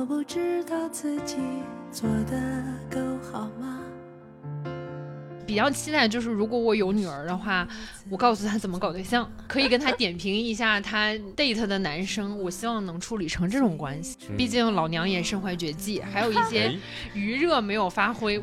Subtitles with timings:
[0.00, 1.36] 我不知道自己
[1.92, 2.40] 做的
[2.90, 2.98] 够
[3.30, 3.80] 好吗？
[5.46, 7.68] 比较期待就是，如果我有女儿的话，
[8.08, 14.16] 我告诉她怎么搞对象，可以跟她点评一下她 date 的男生，我希望能处理成这种关系。
[14.38, 16.74] 毕竟老娘也身怀绝技，还有一些
[17.12, 18.42] 余热没有发挥。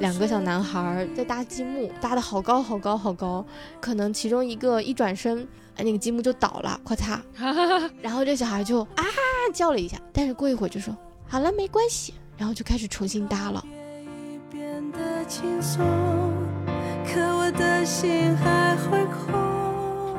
[0.00, 3.44] 两个小男孩在搭积木，搭的好高好高好高，
[3.80, 5.46] 可能其中一个一转身，
[5.76, 7.20] 哎，那个积木就倒了，咔嚓，
[8.00, 9.04] 然后这小孩就啊
[9.52, 10.96] 叫了一下，但是过一会儿就说
[11.28, 13.62] 好了没关系，然后就开始重新搭了。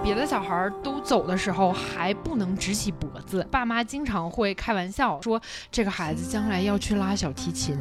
[0.03, 5.41] 别的小孩都走的时候还不能直起脖子，爸妈经常会开玩笑说
[5.71, 7.75] 这个孩子将来要去拉小提琴。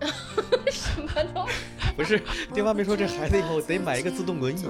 [0.70, 1.46] 什么都
[1.96, 2.20] 不是，
[2.52, 4.64] 电话没说这孩子以后得买一个自动轮椅。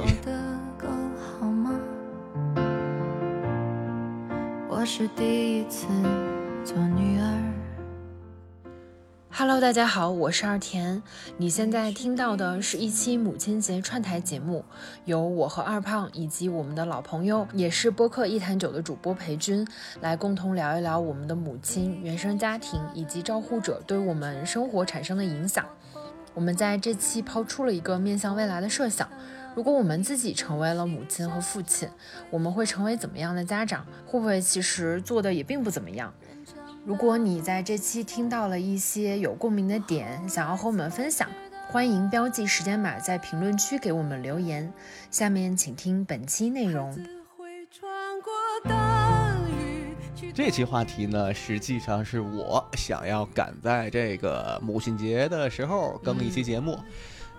[4.69, 5.87] 我是第一次
[6.65, 7.56] 做女儿。
[9.39, 11.03] Hello，大家好，我是二田。
[11.37, 14.65] 你现在听到的是一期母亲节串台节目，
[15.05, 19.69] 由我和二胖以及我们的老朋友，也是播客一坛酒的主播裴军，
[20.01, 25.67] 来共同聊一聊我们的母亲、原生家庭以及照护者对我们生活产生的影响。
[26.33, 29.07] 我们在这期抛出了一个面向未来的设想：
[29.55, 31.87] 如果我们自己成为了母亲和父亲，
[32.31, 33.85] 我们会成为怎么样的家长？
[34.07, 36.11] 会不会其实做的也并不怎么样？
[36.87, 41.29] 如果你在这期听到了一些有共鸣的点，想要和我们分享，
[41.67, 44.73] 欢迎标记时间码在评论区给我们留言。
[45.11, 46.97] 下面请听本期内容。
[50.33, 56.79] 这期话题呢，实际上是我想要赶在这个母亲节的时候更一期节目，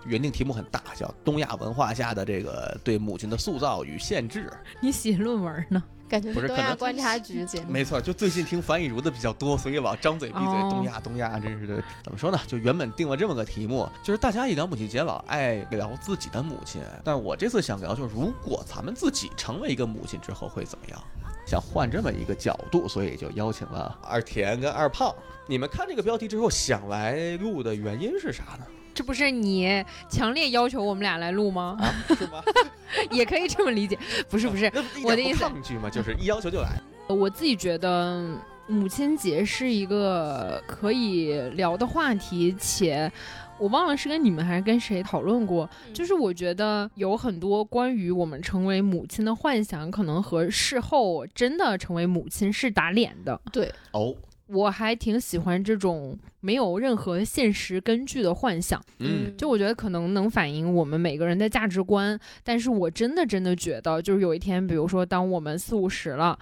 [0.05, 4.49] 原定题目很大，叫《东亚文化下的这个对母亲的塑造与限制》。
[4.81, 5.81] 你写论文呢？
[6.07, 11.83] 感觉是东亚观察局节目，没错，就最近听樊亦茹的比较多，所以老张嘴闭嘴东亚东亚，真是的。
[12.03, 12.39] 怎么说呢？
[12.47, 21.01] 就原本定了这么个题目，就是大家一聊母亲节老爱聊自己的母亲，但我这次想聊，就是如果咱们自己成为一个母亲之后会怎么样？
[21.45, 25.13] 想换这么一个角度，所以就邀请了二田跟二胖。
[25.47, 28.65] 你们看这个标题之后想来录的原因是啥呢？
[28.97, 31.77] 这不是你强烈要求我们俩来录吗？
[32.17, 32.41] 是吗？
[33.11, 33.95] 也可以这么理解，
[34.27, 34.65] 不是不是，
[35.03, 35.87] 我的意思抗拒吗？
[35.87, 36.81] 就是一要求就来。
[37.07, 38.27] 我自己觉得
[38.65, 43.11] 母亲节是一个可以聊的话题，且
[43.59, 53.39] 我忘了是跟你们还是跟谁讨论过，就是我觉得有很多关于我们成为母亲的幻想，可能和事后真的成为母亲是打脸的。
[53.51, 54.15] 对，哦。
[54.47, 62.19] 我还挺喜欢这种没有任何现实根据的幻想，嗯，就我觉得可能能反映我们每个人的价值观。
[62.43, 66.37] 但是我真的真的觉得，就是有一天，比如说当我们四五十了。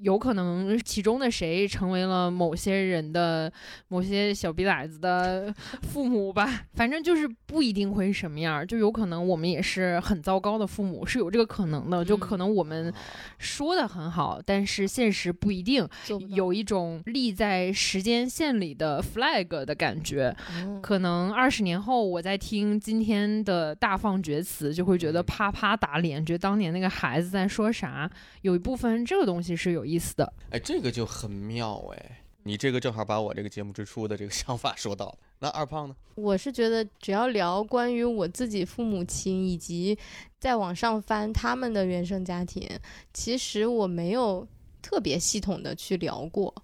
[0.00, 3.52] 有可能其中的谁成为了某些人的
[3.88, 12.02] 某些小逼崽子的父母吧，反正就是不一定会什么样，就有可能我们也是很糟糕的父母，是有这个可能的。
[12.02, 12.90] 就可能我们
[13.38, 15.86] 说的很好，但是现实不一定，
[16.28, 20.34] 有一种立在时间线里的 flag 的感觉。
[20.80, 28.10] 可能二十年后我在听今天的大放厥词，就会觉得啪啪打脸，觉得当年那个孩子在说啥。
[28.40, 29.89] 有一部分这个东西是有。
[29.90, 35.18] 意思的，哎，这个就很妙哎，你这个正好把我这个节目之初的这个想法说到了。
[35.40, 35.96] 那二胖呢？
[36.14, 39.98] 我是觉得只要聊关于我自己父母亲以及
[40.38, 42.68] 再往上翻他们的原生家庭，
[43.12, 44.46] 其实我没有
[44.82, 46.54] 特别系统的去聊过，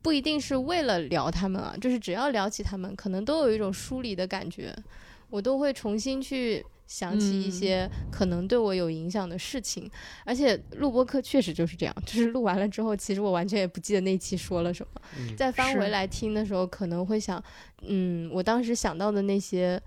[0.00, 4.74] 不一定是为了聊他们啊，就是只要聊起他们，可能都有一种疏离的感觉，
[5.30, 6.64] 我都会重新去。
[6.86, 9.90] 想起一些可能对我有影响的事情，
[10.24, 15.00] 而且录播课确实就是这样，就是录完了之后，其实我完全也不记得那期说了什么。
[15.36, 17.42] 再翻回来听的时候，可能会想，
[17.82, 19.80] 嗯，我当时想到的那些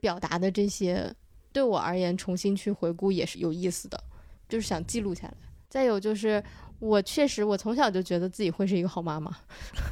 [0.00, 1.12] 表达的这些，
[1.52, 4.02] 对我而言重新去回顾也是有意思的，
[4.48, 5.34] 就是想记录下来。
[5.68, 6.42] 再有就是。
[6.78, 9.30] 我确实，我从小就觉得自己会是一个好妈妈，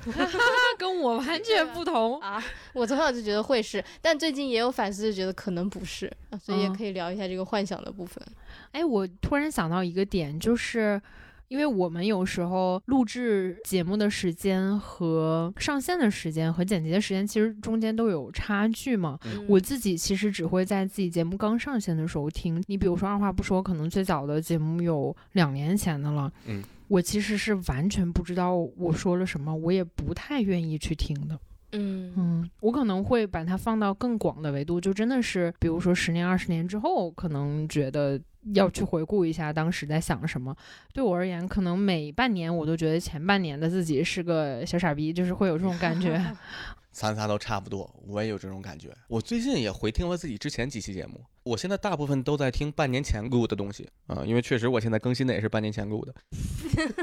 [0.78, 2.42] 跟我完全不同啊！
[2.72, 6.10] 我从小就觉得会是，但最近也有反思，就觉得可能不是，
[6.40, 8.24] 所以也可以聊一下这个幻想的部分。
[8.72, 11.00] 哎，我突然想到一个点，就是。
[11.48, 19.16] 因为我们有时候录制节目的时间和上线的时间和剪辑的时间，其实中间都有差距嘛。
[19.46, 22.60] 我自己其实只会在自己节目刚上线的时候听。
[22.66, 26.28] 你比如说二话不说，可能最早的节目有两年前的了。
[26.46, 31.38] 嗯，我其实是完全不知道我说了什么，我也不太愿意去听的。
[31.72, 38.18] 嗯嗯，我可能会把它放到更广的维度，就真的是，比如说十年、二十年之后，可能觉得
[38.54, 40.56] 要去回顾一下当时在想什么。
[40.94, 46.24] 对我而言，可能每半年我都觉得前半年的自己是个小傻逼，就是会有这种感觉。
[46.96, 48.90] 咱仨都差不多，我也有这种感觉。
[49.06, 56.14] 我最近也回听了自己之前几期节目，我现在大部分都在听半年前录的东西啊、因为确实我现在更新的也是半年前录的。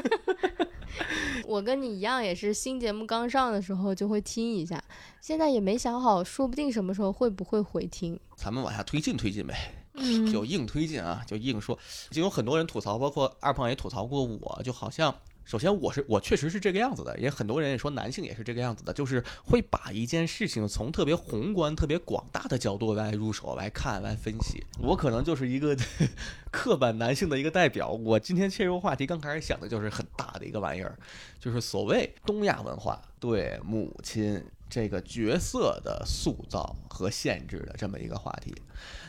[1.45, 4.83] 我跟你一样，也是新节目刚上的时候就会听一下，
[5.21, 8.19] 现在也没想好，说不定什么时候会不会回听。
[8.35, 11.77] 咱们往下推进推进呗， 嗯就硬推进啊，就硬说。
[12.09, 15.15] 就有很多人吐槽，包括二胖也吐槽过我，就好像。
[15.45, 24.63] 首先，我是我确实是这个样子的，也很多人也说男性也是这个样子的，就是会把一件事情从特别宏观、特别广大的角度来入手、来看、来分析。
[24.79, 25.77] 我可能就是一个
[26.49, 27.89] 刻板男性的一个代表。
[27.89, 30.97] 我今天切入话题，刚开始想的就是很大的一个玩意儿，
[31.39, 38.55] 就是所谓东亚文化对母亲这个角色的塑造和限制的这么一个话题。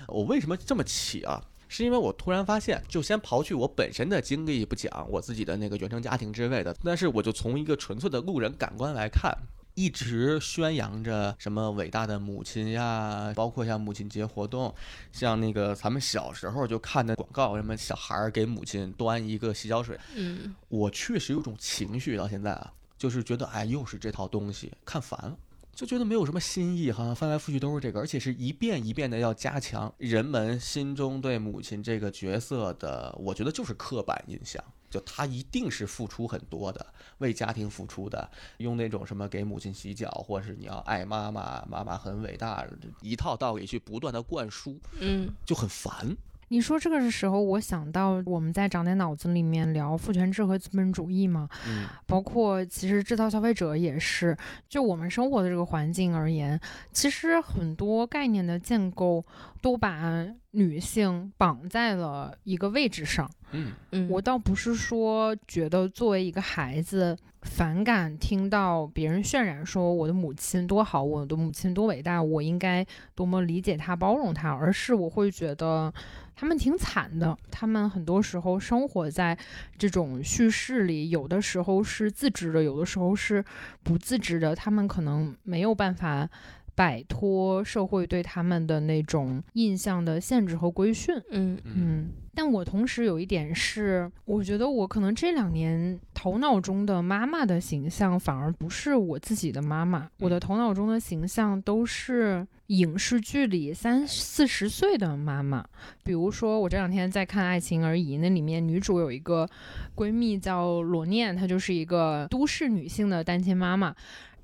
[0.09, 1.43] 我为什么这么起啊？
[1.77, 9.37] 是因为我突然发现，就先刨去我本身的经历不讲，我自己的那个原生家庭之类的，但是我就从一个纯粹的路人感官来看，
[9.75, 14.73] 一直宣扬着什么伟大的母亲呀，包括像母亲节活动，
[15.11, 25.37] 像那个咱们小时候就看的广告，什么小孩儿给母亲端一个洗脚水，嗯我确实有种情绪到现在啊，就是觉得哎，又是这套东西，看烦了。
[25.75, 36.87] 就觉得没有什么新意好像，翻来覆去都是这个，而且是一遍一遍的要加强人们心中对母亲这个角色的，我觉得就是刻板印象，就她一定是付出很多的，
[37.19, 42.67] 为家庭付出的，用那种什么给母亲洗脚，或是你要爱妈妈，妈妈很伟大，
[43.01, 46.17] 一套道理去不断的灌输，嗯就很烦。
[46.55, 54.37] 你说这个的时候，我想到我们在长在脑子里面聊父权制和资本主义嘛，嗯包括其实制造消费者也是，
[54.69, 56.61] 就我们生活的这个环境而言，
[56.93, 59.25] 其实很多概念的建构
[59.61, 63.29] 都把女性绑在了一个位置上。
[63.51, 75.93] 嗯嗯，我倒不是说觉得作为一个孩子反感听到别人渲染说我的母亲多好，我的母亲多伟大，我应该多么理解她、包容她，而是我会觉得
[76.35, 77.37] 他们挺惨的。
[77.51, 79.39] 他们很多时候生活在
[79.79, 83.45] 这种叙事里，有的时候是自知的，有的时候是
[83.83, 84.55] 不自知的。
[84.55, 86.29] 他们可能没有办法。
[86.75, 91.59] 摆脱社会对他们的那种印象的限制和规训，嗯。
[91.65, 91.73] 嗯。
[91.77, 105.65] 嗯，但我同时有一点是，我觉得我可能这两年头脑中的妈妈的形象反而不是我自己的妈妈，我的头脑中的形象都是影视剧里三 四十岁的妈妈。
[106.03, 109.49] 比如说，我这两天在看《爱情而已》，那里面女主有一个
[109.95, 113.95] 闺蜜叫罗念，她就是一个都市女性的单亲妈妈。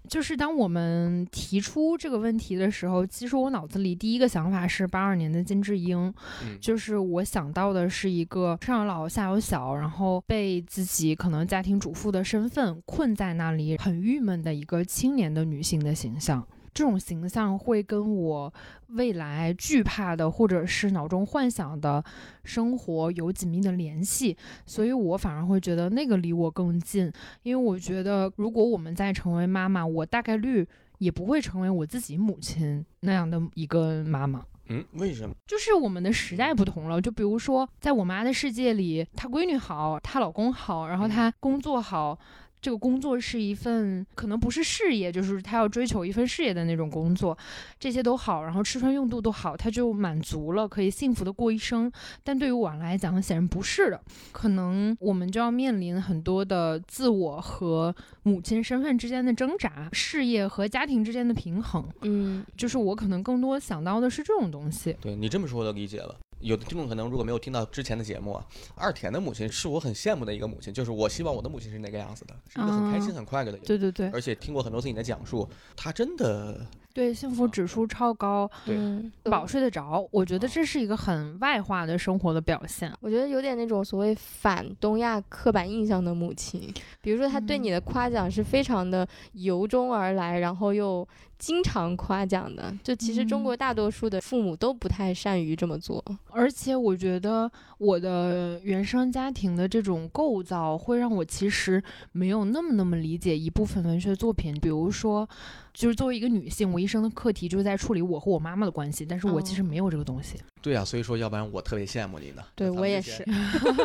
[0.08, 6.12] 就是当我们提出这个问题的时候，其实我脑子里第一个想法是八二年的金智英，
[6.42, 16.46] 嗯就是我想到的是一个上有老下有小，然后被自己可能家庭主妇的身份困在那里，很郁闷的一个青年的女性的形象。
[16.72, 18.52] 这种形象会跟我
[18.88, 22.02] 未来惧怕的，或者是脑中幻想的
[22.44, 24.36] 生活有紧密的联系，
[24.66, 27.12] 所以我反而会觉得那个离我更近，
[27.42, 30.66] 因为我觉得如果我们再成为妈妈，我大概率
[30.98, 34.44] 也不会成为我自己母亲那样的一个妈妈。
[34.72, 35.34] 嗯，为什么？
[35.48, 42.16] 就是我们的时代不同了，就比如说，在我妈的世界里，她闺女好，她老公好，然后她工作好，
[42.60, 47.36] 这个工作是一份可能不是事业，就是他要追求一份事业的那种工作，
[47.78, 51.90] 这些都好，然后吃穿用度都好，他就满足了，可以幸福的过一生。
[52.22, 54.00] 但对于我来讲，显然不是的，
[54.32, 61.88] 可能我们就要面临很多的自我和母亲身份之间的挣扎，事业和家庭之间的平衡。
[62.02, 64.96] 嗯就是我可能更多想到的是这种东西。
[65.00, 66.14] 对你这么说，我就理解了。
[66.40, 68.44] 有的听众可能如果没有听到之前的节目啊，
[68.74, 73.66] 二田的母亲是我很羡慕的一个母亲，就是我希望我的母亲是那个样子的，是一个很开心、啊很快乐的人。
[73.66, 82.92] 对对对而且听过很多次你的讲述，她真的对，幸福指数超高，对嗯，饱睡得着，我觉得这是一个很外化的生活的表现。
[83.00, 91.06] 我觉得有点那种所谓反东亚刻板印象的母亲，比如说她对嗯你的夸奖是非常的由衷而来，然后又
[91.38, 92.74] 经常夸奖的。
[92.82, 96.04] 就其实中嗯国大多数的父母都不太善于这么做。
[96.30, 101.80] 而且我觉得我的原生家庭的这种构造，会让我其实
[102.12, 105.28] 没有那么那么理解一部分文学作品，比如说。
[105.72, 110.36] 就是作为一个女性，我一生的课题就是在处理我和我妈妈的关系，但是我其实哦没有这个东西。
[110.62, 112.42] 对啊，所以说要不然我特别羡慕你呢。
[112.54, 113.24] 对我也是，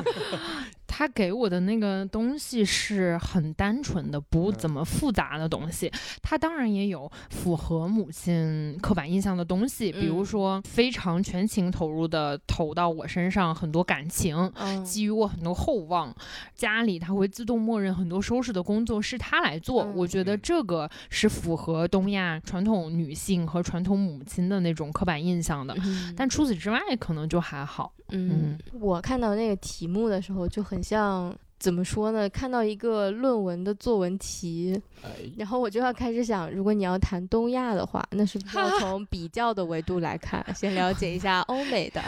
[0.98, 5.92] 他给我的那个东西是很单纯的，不嗯怎么复杂的东西。
[6.24, 16.16] 他当然也有符合母亲刻板印象的东西，比如嗯说非常全情投入的投到我身上很多感情，嗯给予我很多厚望，
[16.56, 19.84] 家里他会自动默认很多收拾的工作是他来做。
[19.84, 25.76] 嗯我觉得嗯这个是符合东亚传统女性和传统母亲的那种刻板印象的。
[25.84, 27.92] 嗯但除此之外，可能就还好。
[28.10, 32.30] 嗯，我看到那个题目的时候，就很像怎么说呢？
[32.30, 42.02] 看到一个论文的作文题，哎，然后我就要开始想，如果你要谈东亚的话，那是不是要从比较的维度来看，先了解一下 欧美的，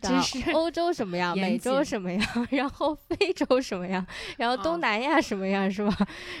[0.00, 4.04] 真然后是欧洲什么样，美洲什么样， 然后非洲什么样，
[4.38, 4.62] 然后啊。
[4.62, 5.94] 东南亚什么样，是吧？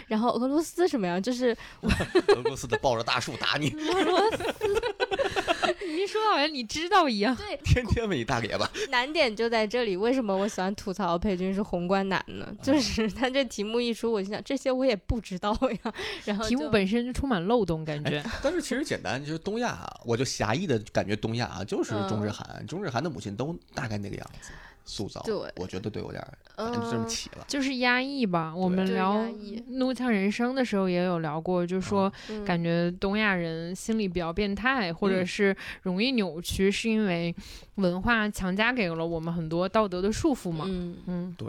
[0.06, 7.34] 然后俄罗斯什么样，就是 俄罗斯的抱着大树打你，俄罗斯你 一说好像你知道一样。
[7.36, 8.70] 对 天天问你大咧吧。
[8.90, 9.96] 难点就在这里。
[9.96, 12.46] 为什么我喜欢吐槽裴军是宏观男呢？
[12.62, 15.52] 就是他这题目一出，我就想这些我也不知道
[15.84, 15.94] 呀。
[16.24, 18.24] 然后题目本身就充满漏洞，感觉。
[18.42, 24.50] 但是其实简单，就是东亚啊，我就狭义的感觉东亚啊，就是中日嗯韩，中日韩的母亲都大概那个样子
[24.84, 27.44] 塑造，对我觉得对有点儿，反正就这么嗯起了。
[27.48, 28.54] 就是压抑吧。
[28.54, 29.16] 我们聊
[29.68, 37.34] 《怒呛人生》的时候也有聊过，就说嗯感觉东亚人心理比较变态，或者嗯是容易扭曲，是因为
[37.76, 40.66] 文化强加给了我们很多道德的束缚嘛。
[40.68, 41.48] 嗯，嗯对，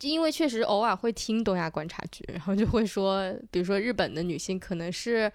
[0.00, 5.30] 因为确实偶尔会听东亚观察局，然后就会说，比如说日本的女性可能是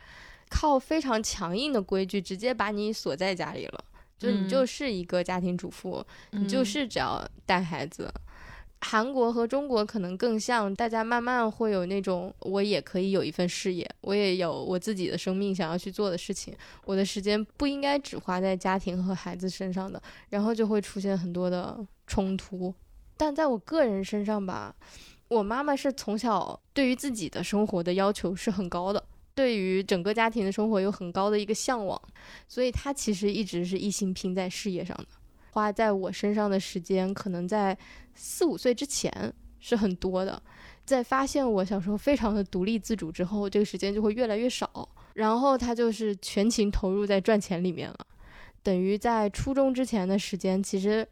[0.50, 3.86] 靠非常强硬的规矩，直接把你锁在家里了。
[4.20, 8.14] 就你嗯就是一个家庭主妇，你就嗯是只要带孩子。
[8.82, 22.74] 韩国和中国可能更像，大家慢慢会有那种，我也可以有一份事业，我也有我自己的生命想要去做的事情，我的时间不应该只花在家庭和孩子身上的，然后就会出现很多的冲突。
[23.18, 24.74] 但在我个人身上吧，
[25.28, 29.04] 我妈妈是从小对于自己的生活的要求是很高的，
[29.40, 31.98] 对于整个家庭的生活有很高的一个向往，
[32.46, 35.06] 所以他其实一直是一心拼在事业上的。
[35.52, 37.78] 花在我身上的时间，可能在
[38.14, 40.44] 四五岁之前是很多的，
[40.84, 44.90] 在发现我小时候非常的独立自主之后，这个时间就会越来越少。
[45.14, 47.98] 然后他就是全情投入在赚钱里面了，
[48.62, 51.08] 等于在初中之前的时间，其实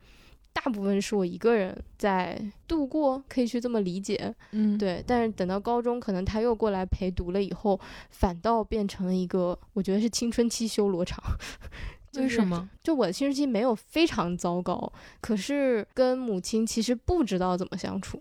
[0.57, 2.35] 大部分是我一个人在
[2.67, 4.33] 度过，可以去这么理解。
[4.51, 11.23] 嗯，对，但是等到高中，可能他又过来陪读了以后，反倒变成了一个，我觉得是青春期修罗场。
[12.11, 12.67] 就是为什么？
[12.81, 18.19] 就我的青春期没有非常糟糕，可是跟母亲其实不知道怎么相处。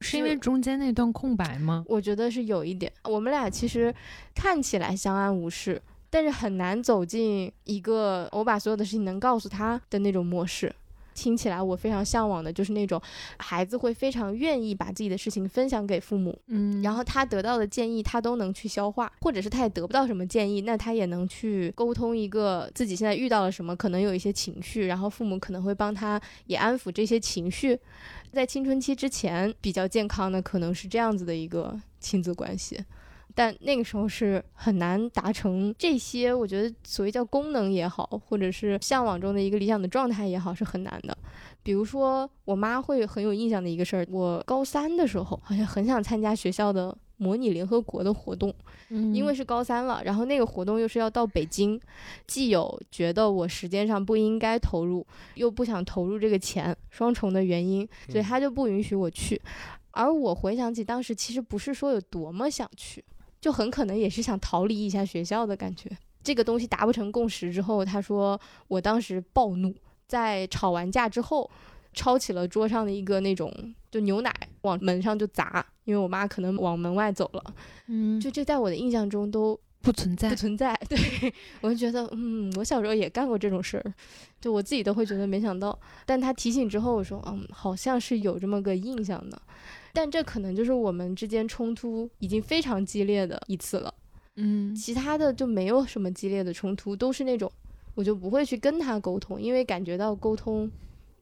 [0.00, 1.84] 是因为中间那段空白吗？
[1.88, 3.92] 我觉得是有一点，我们俩其实
[4.32, 10.72] 看起来相安无事，但是很难走进一个我把所有的事情能告诉他的那种模式。
[11.14, 13.00] 听起来我非常向往的就是那种
[13.38, 27.78] 孩子会非常愿意把自己的事情分享给父母，嗯，然后他得到的建议他都能去消化，或者是他也得不到什么建议，那他也能去沟通一个自己现在遇到了什么，可能有一些情绪，然后父母可能会帮他也安抚这些情绪。
[28.32, 32.84] 在青春期之前比较健康的可能是这样子的一个亲子关系。
[33.34, 41.16] 但那个时候是很难达成这些，我觉得所谓叫功能也好，或者是向往中的一个理想的状态也好，是很难的。
[41.62, 48.54] 比如说，我妈会很有印象的一个事儿，我高三的时候好像很想参加学校的模拟联合国的活动，
[48.90, 51.80] 嗯因为是高三了，然后那个活动又是要到北京，
[52.26, 55.04] 既有觉得我时间上不应该投入，
[55.36, 59.40] 又不想投入这个钱，双重的原因，所以她就不允许我去。
[59.92, 63.02] 而我回想起当时，其实不是说有多么想去，
[63.44, 65.90] 就很可能也是想逃离一下学校的感觉。
[66.22, 69.74] 这个东西达不成共识之后，他说我当时暴怒，
[70.08, 71.50] 在吵完架之后，
[71.92, 73.52] 抄起了桌上的一个那种
[73.90, 77.54] 就牛奶往门上就砸，因为我妈可能往门外走了。
[77.88, 80.34] 嗯，就这在我的印象中都不存在不。
[80.34, 80.74] 存在。
[80.88, 80.98] 对
[81.60, 83.84] 我就觉得，嗯，我小时候也干过这种事儿，
[84.40, 85.78] 就我自己都会觉得没想到。
[86.06, 89.38] 但他提醒之后，我说，嗯，好像是有这么个印象的。
[89.94, 93.94] 但这可能就是我们之间冲突已经非常激烈的一次了，
[94.34, 97.50] 嗯其他的就没有什么激烈的冲突，都是那种
[97.94, 100.68] 我就不会去跟他沟通，因为感觉到沟通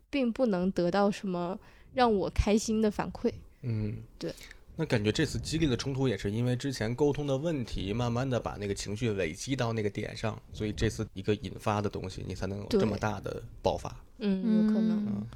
[0.09, 1.59] 并不能得到什么
[1.93, 3.31] 让我开心的反馈。
[3.61, 4.33] 嗯，对。
[4.75, 13.95] 那感觉这次激烈的冲突也是因为之前沟通的问题，慢慢的把那个情绪累积到那个点上，所以这次一个引发的东西，你才能有这么大的爆发。
[14.19, 15.05] 嗯，有可能。
[15.07, 15.27] 嗯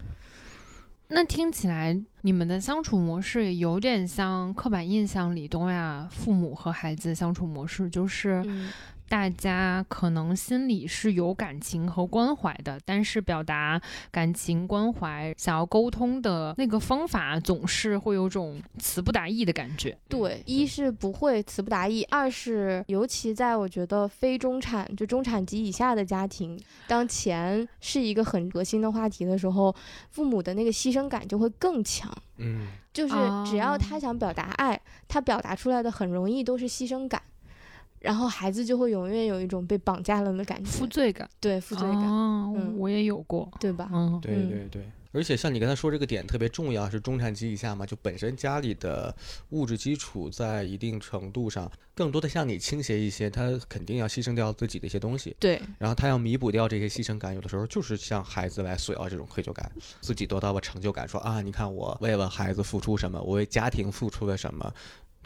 [1.09, 8.45] 那听起来你们的相处模式有点像刻板印象里东亚父母和孩子相处模式，就是
[9.09, 19.97] 大家可能心里是有感情和关怀的，但是表达感情关怀、想要沟通的那个方法，总是会有种词不达意的感觉。
[20.09, 29.75] 对，一是不会词不达意，二是尤其在我觉得非中产就中产及以下的家庭，当钱是一个很核心的话题的时候，
[30.11, 32.13] 父母的那个牺牲感就会更强。
[32.39, 33.15] 嗯，就是
[33.47, 37.23] 只要他想表达爱，他表达出来的很容易都是牺牲感，
[38.01, 43.89] 然后孩子就会永远有一种被绑架了的感觉，负罪感，对负罪感，哦，嗯我也有过，对吧？
[43.93, 44.91] 嗯，对嗯对对。
[45.13, 49.15] 而且像你刚才说这个点特别重要，是中产级以下嘛，就本身家里的
[49.49, 59.73] 物质基础在一定程度上更多的向你倾斜一些，他肯定要牺牲掉自己的一些东西，对，然后他要弥补掉这些牺牲感，有的时候就是向孩子来索要这种愧疚感，
[60.03, 64.71] 自己得到了成就感，说啊，你看我为了孩子付出什么，我为家庭付出了什么。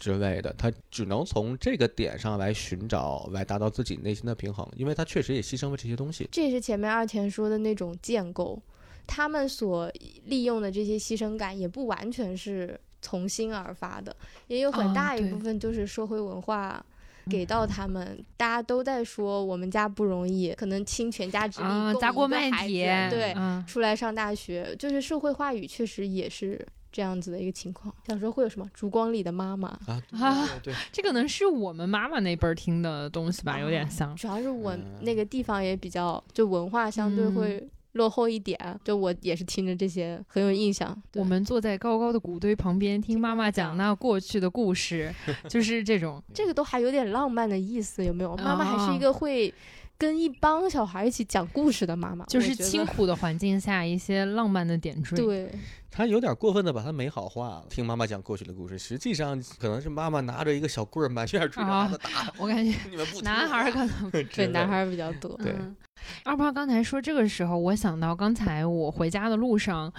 [0.01, 6.29] 之类的，他只能从这个点上来寻找，来达到自己内心的平衡，因为他确实也牺牲了这些东西。
[6.33, 8.61] 这也是前面二田说的那种建构，
[9.07, 9.89] 他们所
[10.25, 14.17] 利用的这些牺牲感也不完全是从心而发的，
[14.49, 16.85] 也有很哦大一部分就是社会文化。
[17.29, 27.95] 给到他们，大家都在说我们家不容易，可能倾全家之力啊，供一砸锅卖个孩子铁，对，嗯，出来上大学，就是社会话语确实也是这样子的一个情况。
[28.09, 34.15] 小时候会有什么烛光里的妈妈，啊，啊 对对 这可能是我们妈妈那辈儿听的东西吧，有点像。
[34.17, 38.59] 主要是我嗯那个地方也比较，就文化相对嗯会落后一点。
[38.85, 40.97] 就我也是听着这些很有印象。
[41.15, 45.13] 我们坐在高高的谷堆旁边，听妈妈讲那过去的故事，
[45.49, 46.23] 就是这种。
[46.33, 48.37] 这个都还有点浪漫的意思，有没有？
[48.37, 49.53] 妈妈还是一哦个会
[50.01, 55.53] 跟一帮小孩一起讲故事的妈妈，就是清苦的环境下一些浪漫的点缀。，对，
[55.91, 57.67] 他有点过分的把它美好化了。
[57.69, 65.37] 听妈妈讲过去的故事，实际上可能是妈妈拿着一个小棍儿满院追着孩子打，我感觉 你们不听男孩儿可能 对，男孩儿比较多。
[65.37, 65.77] 对嗯
[66.25, 69.93] 二胖刚才说这个时候，我想到刚才我回家的路上，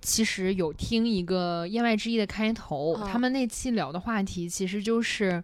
[0.00, 5.42] 其实有听一个言外之意的开头，哦他们那期聊的话题其实就是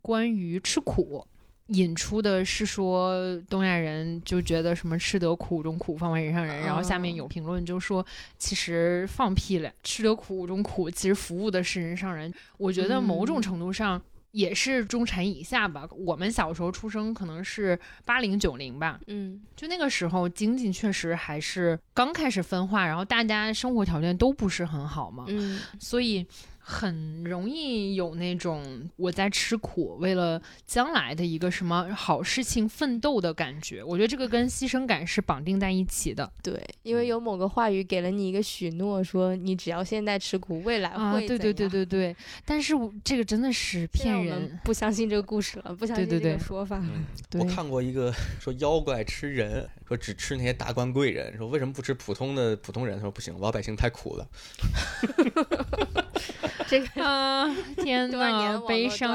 [0.00, 1.26] 关于吃苦。
[1.70, 8.04] 引出的是说东亚人就觉得什么吃得苦中苦方为人上人，然后下面有评论就说
[8.38, 12.32] 其实放屁了，吃得苦中苦，其实服务的是人上人。
[12.56, 14.00] 我觉得某种嗯程度上
[14.32, 15.88] 也是中产以下吧。
[15.90, 26.26] 我们小时候出生可能是八零九零吧，嗯，就那个时候经济确实还是刚开始分化，然后大家生活条件都不是很好嘛，嗯，所以
[26.60, 33.82] 很容易有那种我在吃苦，为了将来的一个什么好事情奋斗的感觉。
[33.82, 41.70] 我觉得这个跟牺牲感是绑定在一起的对，因为有某个话语给了你一个许诺，说你只要现在吃苦，未来啊，会对对对。
[41.70, 42.16] 对对。
[42.44, 46.90] 但是我这个真的是骗人，不相信这个故事了，不相信这对对对个说法了。
[47.38, 52.96] 我看过一个说妖怪吃人，说只吃那些达官贵人，说为什么不吃普通的普通人？
[52.96, 54.28] 他说不行，老百姓太苦了。
[56.66, 59.10] 这个 啊，天多少年呐，悲伤。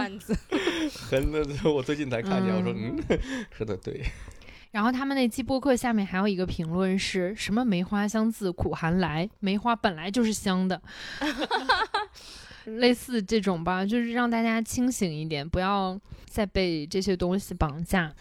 [1.09, 4.03] 很的，我最近才看见，我说嗯嗯，说的对，
[4.71, 10.81] 然后他们那期播客下面还有一个评论是什么“梅花香自苦寒来”，梅花本来就是香的，
[12.65, 18.13] 类似这种吧，就是让大家清醒一点，不要再被这些东西绑架。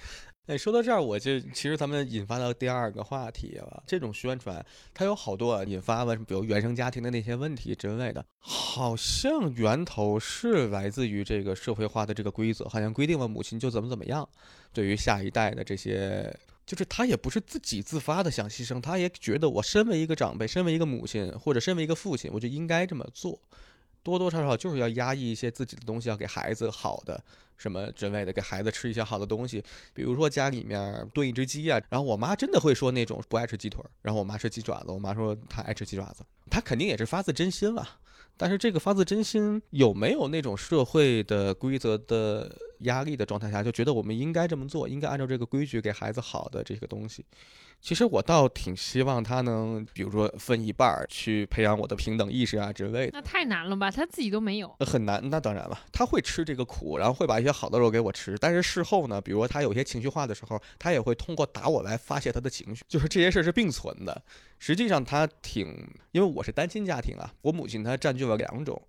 [0.47, 3.83] 哎，说到这儿，我就其实咱们引发到第二个话题了。
[3.87, 14.29] 这种宣传，它有好多啊引发了，比如原生家庭的那些问题之类的，好像源头是来自于这个社会化的这个规则，好像规定了母亲就怎么怎么样。
[14.71, 16.31] 对于下一代的这些，
[16.67, 23.41] 就是他也不是自己自发的想牺牲，他也觉得我身为一个长辈，身为一个母亲或者身为一个父亲，我就应该这么做。
[24.05, 27.21] 多多少少就是要压抑一些自己的东西，要给孩子好的
[27.57, 29.61] 什么之类的，给孩子吃一些好的东西。
[29.93, 37.89] 比如说家里面炖一只鸡啊，然后我妈真的会说那种不爱吃鸡腿儿，然后我妈吃鸡爪子，我妈说她爱吃鸡爪子，她肯定也是发自真心了。
[38.37, 47.25] 但是这个发自真心有没有那种社会的规则的压力的状态下，就觉得我们应该这么做，应该按照这个规矩给孩子好的这个东西？
[47.81, 53.11] 其实我倒挺希望他能，比如说分一半儿去培养我的平等意识啊之类的。
[53.13, 53.91] 那太难了吧？
[53.91, 54.75] 他自己都没有。
[54.79, 58.39] 呃很难，那当然了，他会吃这个苦，然后会把一些好的肉给我吃。
[58.39, 64.23] 但是事后呢，比如说他有一些情绪化的时候，他也会通过打我来发泄他的情绪，就是这些事儿是并存的。
[64.59, 65.67] 实际上他挺，
[66.13, 68.81] 因为我是单亲家庭啊，我母亲她占据了两种，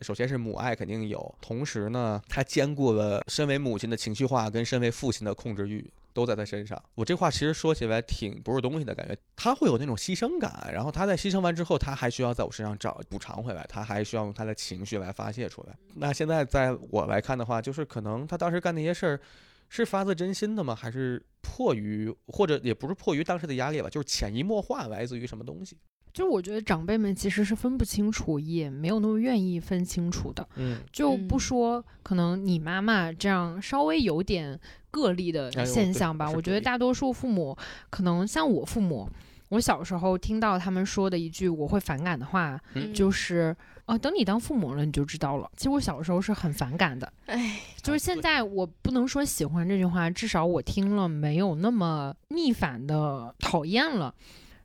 [0.00, 5.90] 首先是母爱肯定有，同时呢，她兼顾了身为母亲的情绪化跟身为父亲的控制欲。
[6.14, 6.80] 都在他身上。
[6.94, 15.76] 我这话其实说起来挺不是东西的感觉，他会有那种牺牲感，然后他在牺牲完之后，他还需要在我身上找补偿回来，他还需要用他的情绪来发泄出来。
[15.94, 19.20] 那现在在我来看的话，就是可能他当时干那些事儿。
[19.68, 20.72] 是发自真心的吗？
[20.72, 25.76] 还是迫于，或者也不是迫于当时的压力吧，就是潜移默化来自于什么东西？
[26.14, 30.48] 就是我觉得长辈们其实是分不清楚，也没有那么愿意分清楚的。
[30.54, 34.58] 嗯，就不嗯说可能你妈妈这样稍微有点
[34.92, 37.56] 个例的现象吧，我觉得大多数父母
[37.90, 39.10] 可能像我父母，
[39.48, 43.54] 我小时候听到他们说的一句我会反感的话，嗯就是
[43.86, 45.50] 哦，等你当父母了你就知道了。
[45.56, 54.14] 其实我小时候是很反感的，哎，就是现在我不能说喜欢这句话，至少我听了没有那么逆反的讨厌了，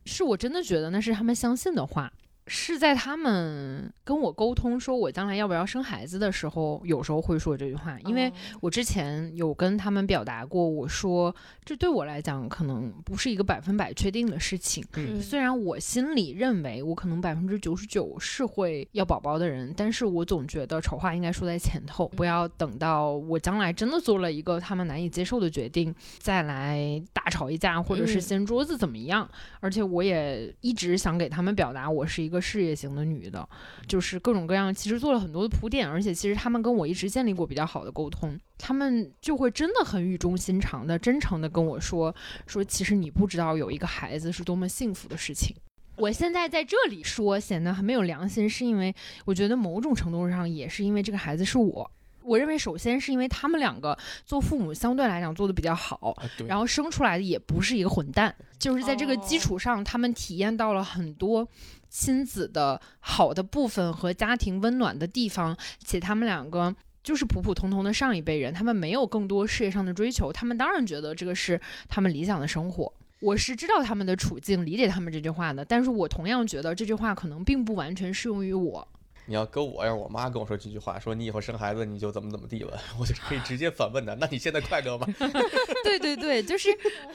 [0.09, 2.11] 是我真的觉得那是他们相信的话。
[2.49, 8.33] 是在他们跟我沟通说我将来要不要生孩子的时候，有时候会说这句话，因为哦。
[8.61, 11.33] 我之前有跟他们表达过，我说
[11.63, 14.83] 这对我来讲可能不是一个百分百确定的事情。
[14.95, 15.21] 嗯。
[15.21, 28.21] 虽然我心里认为我可能百分之九十九是会要宝宝的人，但是我总觉得丑话应该说在前头，不要等到我将来真的做了一个他们难以接受的决定，再来大吵一架，或者是嗯。
[28.21, 29.29] 掀桌子怎么样。
[29.59, 33.47] 而且我也一直想给他们表达，我是一个事业型的女的，
[33.87, 42.15] 就是各种各样，其实做了很多的铺垫，而且其实他们跟我一直建立过比较好的沟通，他们就会真的很语重心长的、真诚的跟我说，
[42.47, 45.55] 说其实你不知道有一个孩子是多么幸福的事情。
[45.97, 51.91] 我现在在这里说显得很没有良心，是因为我觉得某种程度上也是因为这个孩子是我。
[52.21, 61.47] 我认为首先是因为他们两个做父母相对来讲做的比较好，啊，然后生出来的也不是一个混蛋，就是在这个基哦础上，他们体验到了很多
[61.89, 66.75] 亲子的好的部分和家庭温暖的地方，且他们两个。
[67.01, 72.93] 就是普普通通的上一辈人，他们没有更多事业上的追求，他们当然觉得这个是他们理想的生活。
[73.21, 78.85] 我是知道他们的处境，理解他们这句话的，但是我同样觉得这句话可能并不完全适用于我。
[79.29, 85.05] 你要搁我，要是我妈跟我说这句话，说你以后生孩子你就怎么怎么地了， 我就可以直接反问她，那你现在快乐吗？
[85.85, 86.69] 对对对，就是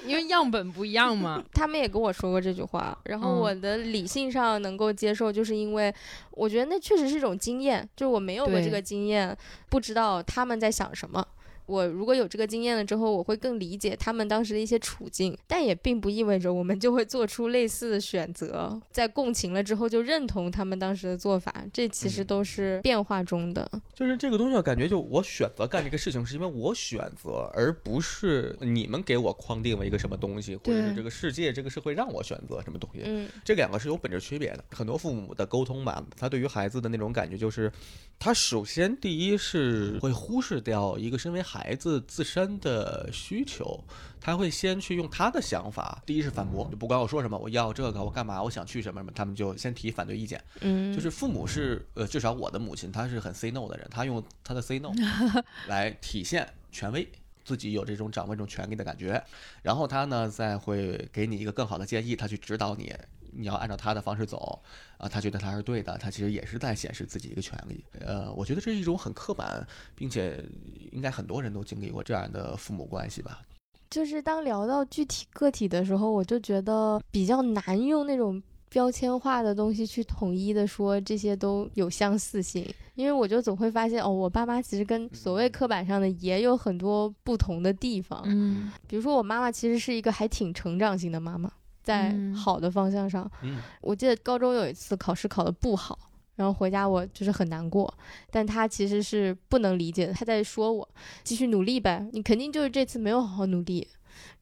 [0.07, 1.43] 因为样本不一样嘛。
[1.53, 5.93] 他们也跟我说过这句话，然后嗯我的理性上能够接受，就是因为
[6.31, 9.37] 我觉得那确实是一种经验，就是我没有过这个经验，
[9.69, 11.27] 不知道他们在想什么。
[11.67, 23.71] 我如果有这个经验了之后，我会更理解他们当时的一些处境，但也并不意味着我们就会做出类似的选择，在共情了之后就认同他们当时的做法，这其实嗯都是变化中的。
[23.95, 33.03] 就是这个东西，我感觉就我选择干这个事情，是因为我选择，而不是你们给我框定了一个什么东西，或者是这个世界、这个社会让我选择什么东西。
[33.05, 34.65] 嗯这两个是有本质区别的。
[34.71, 37.71] 很多父母的沟通吧，他对于孩子的那种感觉就是，
[38.19, 43.79] 他首先第一是会忽视掉一个身为孩子自身的需求，
[44.21, 50.43] 他会先去用他的想法，第一是反驳，就不管我说什么，我要这个，我干嘛，我想去什么什么，他们就先提反对意见。
[50.61, 54.91] 嗯，就是父母是呃，至少我的母亲，她是很 say no 的人，她用她的 say no
[55.69, 57.07] 来体现权威。
[57.45, 59.23] 自己有这种掌握这种权利的感觉，
[59.61, 62.91] 然后他呢再会给你一个更好的建议，他去指导你，
[63.37, 64.63] 你要按照他的方式走
[64.99, 67.85] 啊，他觉得他是对的，他其实也是在显示自己一个权利。
[68.01, 70.45] 呃，我觉得这是一种很刻板，并且
[70.93, 73.43] 应该很多人都经历过这样的父母关系吧。
[73.91, 82.67] 就是当聊到具体个体的时候，我就觉得比较难用那种标签化的东西去统一的说这些都有相似性，
[82.97, 88.23] 因为我就总会发现哦，我爸妈其实跟所谓刻板上的也有很多不同的地方。
[88.27, 91.53] 嗯比如说我妈妈其实是一个还挺成长型的妈妈，
[91.85, 95.97] 在嗯好的方向上，嗯，我记得高中有一次考试考得不好，
[96.35, 97.93] 然后回家我就是很难过，
[98.31, 100.89] 但他其实是不能理解的，他在说我
[101.23, 103.87] 继续努力呗，你肯定就是这次没有好好努力。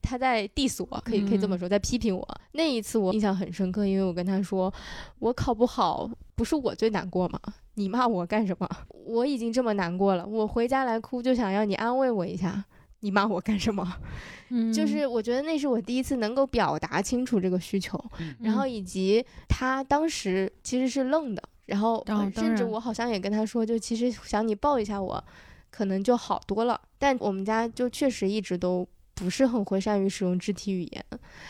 [0.02, 2.28] 他在 diss 我，可以可以这么说，在批评我。
[2.52, 4.72] 那一次我印象很深刻，因为我跟他说，
[5.18, 7.40] 我考不好不是我最难过吗？
[7.74, 8.68] 你骂我干什么？
[9.06, 12.62] 我已经这么难过了，我回家来哭就想要你安慰我一下，
[13.02, 13.96] 你骂我干什么？
[14.50, 18.02] 嗯，就是我觉得那是我第一次能够表达清楚这个需求。
[18.40, 25.22] 然后嗯以及他当时其实是愣的，然后、甚至我好像也跟他说，就其实想你抱一下我，
[25.70, 26.80] 可能就好多了。
[26.98, 31.04] 但我们家就确实一直都不是很会善于使用肢体语言。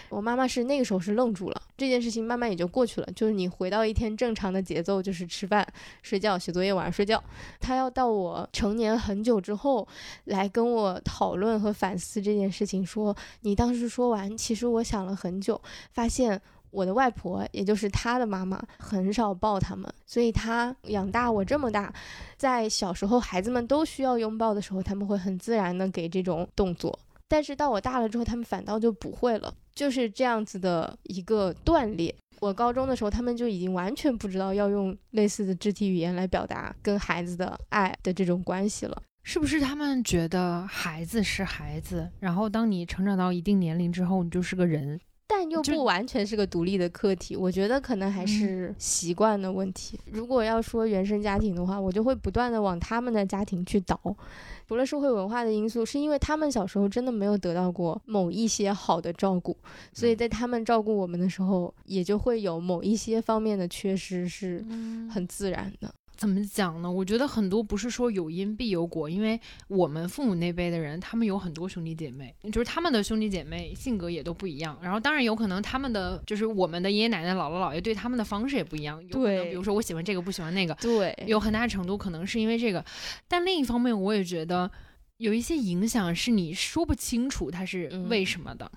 [0.09, 3.09] 我妈妈是那个时候是愣住了，这件事情慢慢也就过去了。
[3.15, 5.67] 就是你回到一天正常的节奏，就是吃饭、
[6.03, 7.23] 睡觉、写作业、晚上睡觉。
[7.61, 9.87] 她要到我成年很久之后
[10.25, 15.61] 来跟我讨论和反思这件事情，说你当时说完，其实我想了很久，
[15.93, 16.41] 发现。
[16.73, 21.93] 我的外婆，也就是她的妈妈，很少抱他们，所以她养大我这么大，
[22.39, 26.99] 在小时候孩子们都需要拥抱的时候，他们会很自然的给这种动作。
[27.33, 32.15] 但是到我大了之后，他们反倒就不会了，就是这样子的一个断裂。
[32.41, 39.03] 我高中的时候，他们就已经完全不知道要用类似的肢体语言来表达跟孩子的爱的这种关系了。
[39.25, 45.01] 是不是他们觉得孩子是孩子，然后当你成长到一定年龄之后，你就是个人？
[45.35, 49.99] 但又不完全是个独立的课题，我觉得可能还是习惯的问题。
[50.11, 53.99] 如果要说原生家庭的话，我就会不断的往他们的家庭去倒。
[54.69, 59.57] 除了社会文化的因素，是因为他们小时候真的没有得到过某一些好的照顾，
[59.95, 64.63] 所以在他们照顾我们的时候，也就会有某一些方面的缺失，是
[65.11, 65.95] 很自然的。
[66.23, 66.89] 怎么讲呢？
[66.89, 74.79] 我觉得很多不是说有因必有果，因为我们父母那辈的人，他们有很多兄弟姐妹，就是他们的兄弟姐妹性格也都不一样。
[74.81, 79.03] 然后当然有可能他们的就是我们的爷爷奶奶、姥姥姥爷对他们的方式也不一样。
[79.03, 82.85] 有可能对比如说我喜欢这个，不喜欢那个，对，有很大程度可能是因为这个。
[83.27, 84.71] 但另一方面，我也觉得
[85.17, 88.71] 有一些影响是你说不清楚它是为什么的。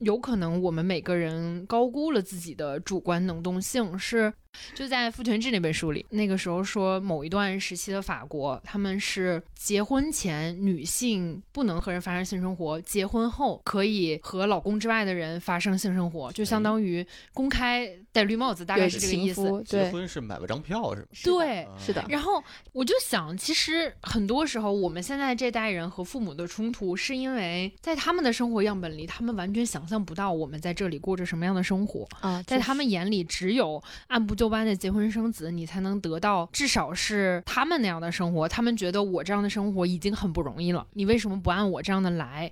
[0.00, 4.32] 有可能我们每个人高估了自己的主观能动性，是
[4.74, 19.42] 就在《父权制》那本书里，那个时候说某一段时期的法国，他们是结婚前女性不能和人发生性生活，结婚后可以和老公之外的人发生性生活，就相当于公开戴绿帽子，大概是这个意思。
[19.68, 21.06] 对，结婚是买了张票是吗？
[21.24, 32.08] 对，啊是的然后我就想，其实很多时候我们现在这代人和父母的冲突，是因为在他们的生活样本里，他们完全想象不到我们在这里过着什么样的生活。
[32.20, 38.48] 啊，在他们眼里，只有按部就班的结婚生子，你才能得到至少是他们那样的生活。
[38.48, 42.50] 他们觉得我这样的生活已经很不容易了，你为什么不按我这样的来？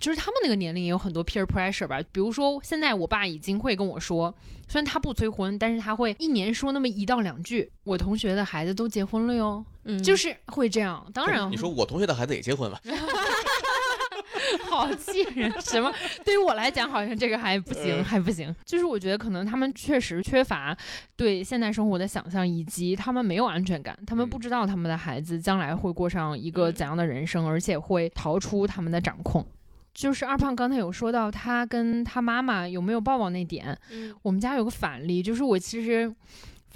[0.00, 4.34] 就是他们那个年龄也有很多 peer pressure 吧，比如说现在我爸已经会跟我说，
[4.66, 11.06] 虽然他不催婚，但是他会一年说那么一到两句，我同学的孩子都结婚了哟，嗯，就是会这样。
[11.12, 12.80] 当然，你说我同学的孩子也结婚了，
[14.70, 15.92] 好气人，什么？
[16.24, 18.54] 对于我来讲，好像这个还不行，还不行。
[18.64, 20.76] 就是我觉得可能他们确实缺乏
[21.16, 29.44] 对现代生活的想象，以及他们没有安全感，他们不知道他们的孩子将来会过上一个怎样的人生，而且会逃出他们的掌控。
[29.94, 36.14] 就是二胖刚才有说到他跟他妈妈有没有抱抱那点，嗯我们家有个反例，就是我其实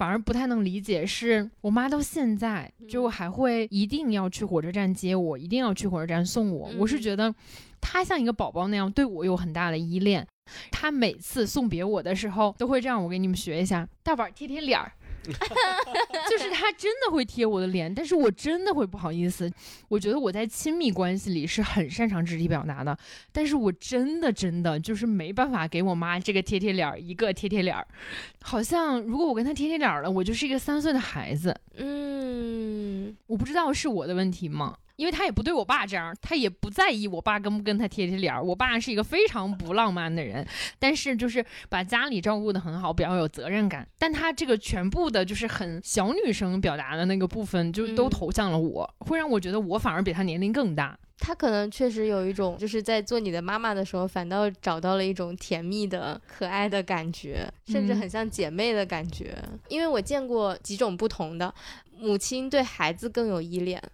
[0.01, 6.71] 反而不太能理解，是我妈到现在就还会一定要去火车站接我，一定要去火车站送我。
[6.79, 7.35] 我是嗯觉得
[7.83, 10.27] 她像一个宝宝那样对我有很大的依恋。
[10.71, 14.91] 她每次送别我的时候都会这样，我给你们学一下，大宝贴贴脸儿。
[16.31, 19.51] 就是他真的会贴我的脸，但是我真的会不好意思。
[19.89, 22.97] 我觉得我在亲密关系里是很擅长肢体表达的，
[23.33, 27.87] 但是我真的真的就是没办法给我妈这个贴贴脸儿，一个贴贴脸儿，
[28.43, 31.55] 好像如果我跟他贴贴脸儿了，我就是一个三岁的孩子。
[31.77, 34.77] 嗯，我不知道是我的问题吗？
[35.01, 38.45] 因为他也不对我爸这样，他也不在意我爸跟不跟他贴贴脸儿。
[38.45, 40.47] 我爸是一个非常不浪漫的人，
[40.79, 43.89] 但是就是把家里照顾得很好，比较有责任感。
[43.99, 50.99] 但他这个全部的就是很小女生表达的那个部分，就都嗯投向了我，会让我觉得我反而比他年龄更大。
[51.19, 59.37] 他可能确实有一种，就是在做你的妈妈的时候，反倒找到了一种甜蜜的、可爱的感觉，甚至嗯很像姐妹的感觉。
[59.69, 61.55] 因为我见过几种不同的，
[61.99, 63.91] 母亲对孩子更有依恋，嗯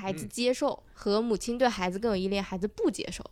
[0.00, 3.24] 孩子接受，和母亲对孩子更有依恋，孩子不接受。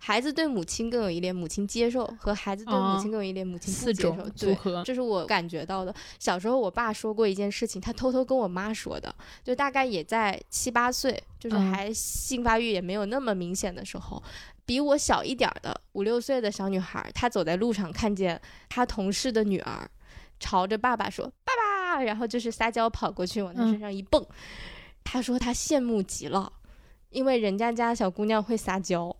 [0.00, 4.12] 孩子对母亲更有依恋，母亲接受；和孩子对母亲更有依恋，母亲不接受。
[4.30, 5.92] 对组，合，这是我感觉到的。
[6.20, 14.22] 小时候，我爸说过一件事情，他偷偷跟我妈说的，就大概也在七八岁，就是嗯还性发育也没有那么明显的时候，
[14.64, 19.90] 比我小一点儿的五六岁的小女孩，她走在路上看见她同事的女儿
[20.38, 24.24] 朝着爸爸说“爸爸”，然后就是撒娇跑过去往他嗯身上一蹦，
[25.10, 26.52] 她说她羡慕极了，
[27.08, 29.16] 因为人家家小姑娘会撒娇，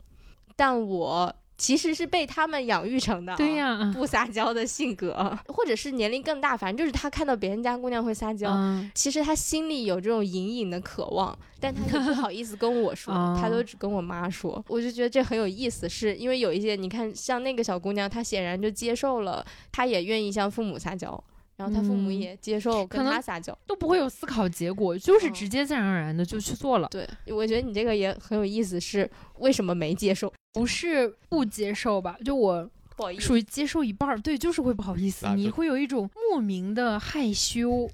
[0.55, 3.37] 但我其实是被他们养育成的啊。
[3.37, 14.63] 对呀，不撒娇的性格，或者是年龄更大，反正就是他看到别人家姑娘会撒娇，嗯，其实他心里有这种隐隐的渴望，但他又不好意思跟我说，哦他都只跟我妈说。
[14.69, 21.25] 我就觉得这很有意思，是因为有一些你看，像那个小姑娘，她显然就接受了，她也愿意向父母撒娇，
[21.59, 23.57] 然后他父母嗯也接受跟他撒娇。
[23.67, 26.89] 都不会有思考结果，就是嗯直接自然而然的就去做了。
[26.91, 30.33] 对，我觉得你这个也很有意思，是为什么没接受？
[30.55, 32.17] 不是不接受吧？
[32.25, 32.67] 就我
[32.97, 37.91] 不好意思，属于接受一半儿，对，就是会不好意思，你会有一种莫名的害羞。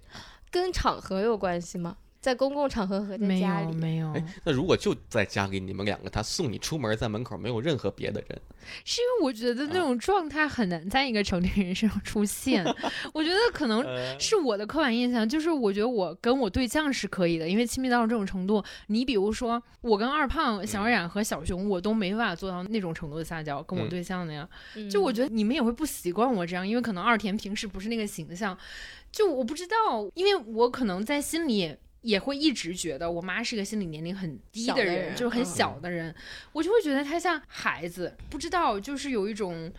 [0.50, 1.96] 跟场合有关系吗？
[2.25, 3.77] 在公共场合和在没家里？
[3.77, 8.41] 没有，哎，那如果就在家里你们两个，他送你出门，在门口没有任何别的人，
[8.85, 12.65] 是因为我觉得那种状态很难在一个成年人身上出现。
[13.13, 23.89] 我觉得可能呃是我的刻板印象，就是我觉得我跟我对象是可以的，因为亲密到这种程度，你比如说我跟二胖、小冉和小熊，我都没办法做到那种程度的撒娇，跟我嗯。
[23.89, 24.47] 对象那样。
[24.77, 24.91] 嗯。
[24.91, 25.15] 就我。
[25.15, 28.59] 觉得你们也会不习惯我这样，因为可能二田平时不是那个形象，
[29.13, 36.14] 就我不知道，因为我可能在心里也会一直觉得我妈是个心理年龄很低的人，的人就是很嗯小的人，
[36.53, 39.73] 我就会觉得她像孩子，不知道就是有一种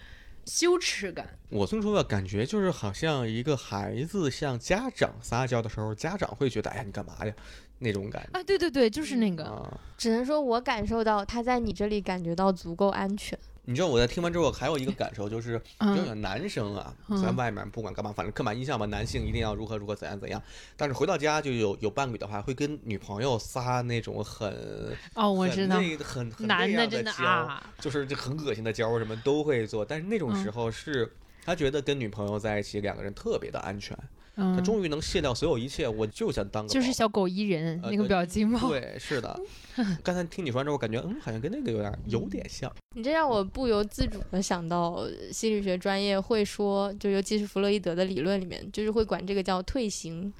[0.45, 1.37] 羞耻感。
[1.49, 7.33] 我听说的感觉就是好像一个孩子向家长撒娇的时候，家长会觉得哎呀你干嘛呀
[7.77, 9.79] 那种感觉啊，对对对，就是那个，啊。
[9.95, 13.37] 只能说我感受到他在你这里感觉到足够安全。
[13.65, 20.41] 你知道我在听完之后还有一个感受就是， 就是男生啊，嗯在外面不管干嘛，反正刻板印象吧，男性一定要如何如何怎样怎样。
[20.77, 31.11] 但是回到家就有有伴侣的话，会跟女朋友撒那种很哦，我知道很，那很很男的真的娇啊，就是就很恶心的娇什么都会做，但是那种嗯时候是。
[31.45, 33.95] 他觉得跟女朋友在一起，两个人特别的安全，
[34.35, 39.39] 他嗯，终于能卸掉所有一切，我就想当个就是小狗依人那个表情包，对，是的。
[40.03, 42.73] 刚才听你说完之后，我感觉嗯，好像跟那个有点有点像。
[42.95, 50.33] 你这让我不由自主的想到心理学专业会说，就尤其是弗洛伊德的理论里面，就是会管这个叫退行，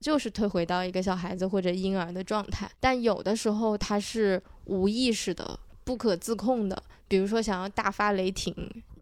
[0.00, 2.70] 就是退回到一个小孩子或者婴儿的状态。
[2.78, 8.54] 但有的时候他是无意识的、不可自控的，比如说想要大发雷霆。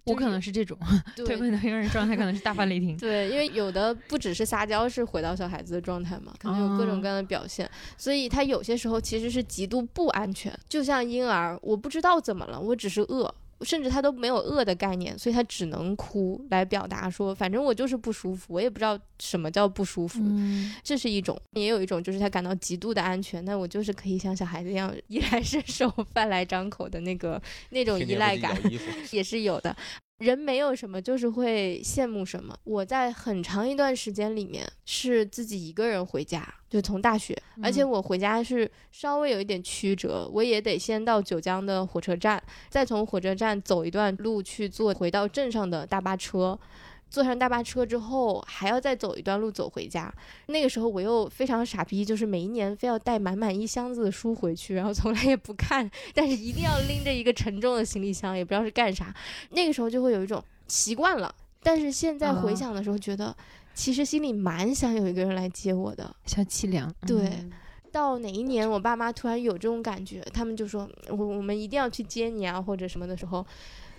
[0.06, 0.78] 我可能是这种
[1.16, 2.96] 退 对可能一个人状态，可能是大发雷 霆。
[2.96, 10.56] 对，因为有的不只是撒娇是回到小孩子的状态嘛，可能有各种各样的表现，所以他有些时候其实是极度不安全。
[10.68, 20.20] 就像婴儿，我不知道怎么了，我只是饿，甚至他都没有饿的概念，所以他只能哭来表达说，反正我就是不舒服，我也不知道什么叫不舒服。
[20.22, 27.40] 嗯，这是一种，也有一种就是他感到极度的安全，那我就是可以像小孩子一样衣来伸手、 饭来张口的那个
[27.70, 28.56] 那种依赖感
[29.10, 29.74] 也是有的。
[30.18, 32.57] 人没有什么，就是会羡慕什么。
[32.64, 46.59] 我在很长一段时间里面是自己一个人回家，就从大学，而且嗯我回家是稍微有一点曲折，我也得先到九江的火车站，再从火车站走一段路去坐回到镇上的大巴车。
[47.08, 50.12] 坐上大巴车之后，还要再走一段路走回家。
[50.46, 59.14] 那个时候我又非常傻逼，就是每一年非要带满满一箱子的书回去，然后从来也不看，但是一定要拎着一个沉重的行李箱，也不知道是干啥。
[59.50, 63.34] 那个时候就会有一种习惯了，但是现在回啊想的时候，觉得
[63.74, 66.14] 其实心里蛮想有一个人来接我的。
[66.26, 66.92] 小凄凉。
[67.06, 67.52] 对嗯
[67.92, 73.46] 到哪一年，我爸妈突然有这种感觉，他们就说我我们一定要去接你啊，或者什么的时候，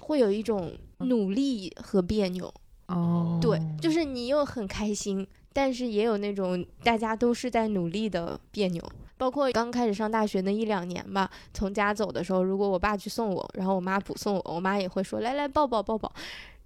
[0.01, 2.53] 会有一种努力和别扭。
[2.87, 8.83] 哦，对，就是你又很开心，但是也有那种大家都是在努力的别扭。
[9.17, 16.13] 包括刚开始上大学那一两年吧，从家走的时候，如果我爸去送我，然后我妈不送我，我妈也会说来来抱抱抱抱，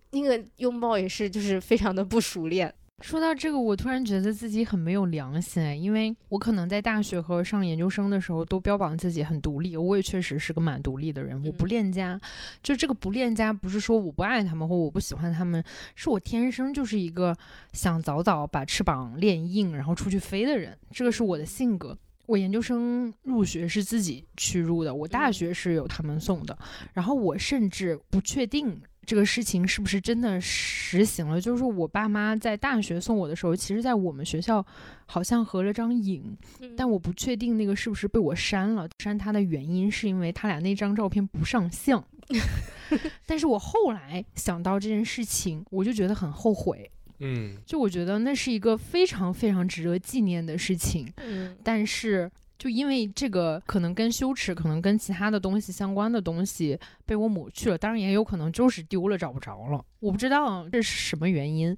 [0.10, 2.74] 那个拥抱也是就是非常的不熟练。
[3.02, 12.20] 说到这个，我突然觉得自己很没有良心哎，因为我可能在大学和上研究生的时候都标榜自己很独立，我也确实是个蛮独立的人，我不嗯恋家。
[12.62, 15.64] 就这个不恋家，不是说我不爱他们或我不喜欢他们，
[15.96, 17.36] 是我天生就是一个
[17.74, 21.98] 想早早把翅膀练硬，然后出去飞的人，这个是我的性格。
[22.28, 26.58] 我研究生入学是自己去入的，我大嗯学是有他们送的，
[26.94, 31.40] 然后我甚至不确定这个事情是不是真的实行了。
[31.42, 34.66] 就是我爸妈在大学送我的时候，其实在我们学校
[35.06, 36.38] 好像合了张影，
[36.78, 38.88] 但我不确定那个是不是被我删了。
[39.00, 42.04] 删他的原因是因为他俩那张照片不上相。
[43.26, 46.90] 但是我后来想到这件事情，我就觉得很后悔。
[47.24, 52.30] 嗯，就我觉得那是一个非常非常值得纪念的事情，嗯但是
[52.62, 61.76] 就因为这个可能跟羞耻，可能跟其他的东西相关的东西被我抹去了，当然也有可能就是丢了找不着了，我不知道这是什么原因。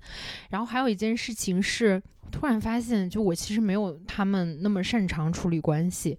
[0.49, 6.17] 然后还有一件事情是，突然发现就我其实没有他们那么擅长处理关系。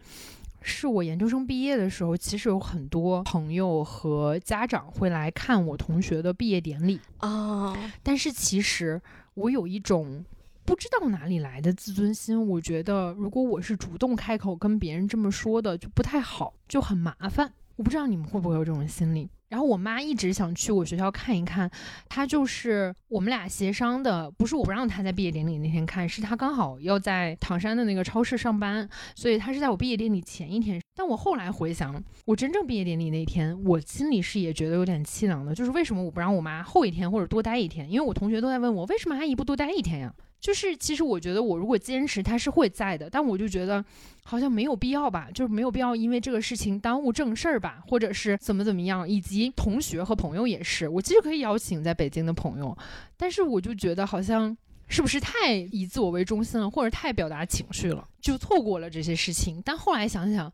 [0.62, 8.98] 是我研究生毕业的时候，其实有很多朋友和家长会来看我同学的毕业典礼，啊，但是其实
[9.34, 10.24] 我有一种
[10.64, 17.52] 不知道哪里来的自尊心，我觉得如果我是主动开口跟别人这么说的，就不太好，就很麻烦。
[17.76, 19.28] 我不知道你们会不会有这种心理。
[19.48, 21.70] 然后我妈一直想去我学校看一看，
[22.08, 30.80] 她就是我们俩协商的，不是我不让她在毕业典礼那天看，是她刚好要在唐山的那个超市上班，所以她是在我毕业典礼前一天。
[30.96, 37.90] 但我后来回想，我真正毕业典礼那天，我心里是也觉得有点凄凉的，就是为什么我不让我妈后一天或者多待一天？
[37.90, 40.14] 因为我同学都在问我，为什么阿姨不多待一天呀？
[40.44, 43.82] 就是其实我觉得我如果坚持，他是会在的，但我就觉得
[44.24, 52.76] 好像没有必要吧，就是没有必要因为这个事情耽误正事儿吧，或者是怎么怎么样，以及同学和朋友也是，我其实可以邀请在北京的朋友，
[53.16, 54.54] 但是我就觉得好像。
[54.86, 59.60] 是不是太以自我为中心了，或者太表达情绪了，就错过了这些事情？
[59.64, 60.52] 但后来想想，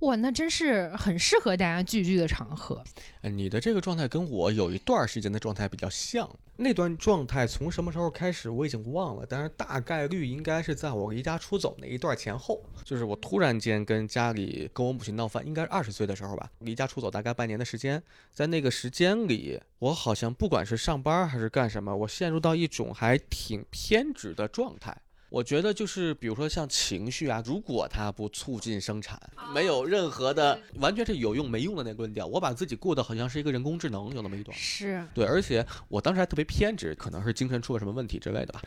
[0.00, 2.84] 哇，那真是很适合大家聚聚的场合。
[3.20, 18.00] 呃你的这个状态跟我有一段时间的状态比较像，那段状态从什么时候开始我已经忘了，但是大概率应该是在我离家出走那一段前后，就是我突然间跟家里跟我母亲闹翻，应该是二十岁的时候吧，离家出走大概半年的时间，
[18.32, 24.96] 在那个时间里，我好像不管是上班还是干什么，我陷入到一种还挺偏执的状态。
[25.30, 29.20] 我觉得就是，比如说像情绪啊，如果它不促进生产，
[29.54, 34.56] 没有任何的，完全是有用没用的那个论调，我把自己过得好像是一个人工智能，有那么一段。
[34.56, 38.62] 是，对，而且我当时还特别偏执，可能是精神出了什么问题之类的吧，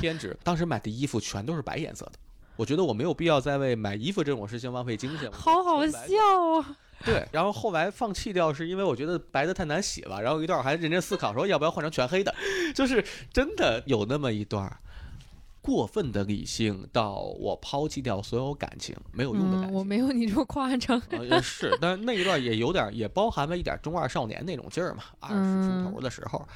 [0.00, 0.36] 偏执。
[0.44, 2.12] 当时买的衣服全都是白颜色的，
[2.56, 5.30] 我觉得我没有必要再为买衣服这种事情浪费精神。
[5.30, 5.96] 我好好笑
[6.60, 6.76] 啊！
[7.06, 12.34] 对，然后后来放弃掉，是因为我觉得白的太难洗了，然后一段还认真思考说要不要换成全黑的，
[12.74, 13.02] 就是
[13.32, 14.78] 真的有那么一段儿
[15.62, 19.72] 过分的理性到我抛弃掉所有感情，没有用的感嗯，情。
[19.72, 21.00] 我没有你这么夸张。
[21.40, 26.46] 是，但是那一段也有点，也包含了一点中二少年那种劲儿嘛，二十嗯出头的时候。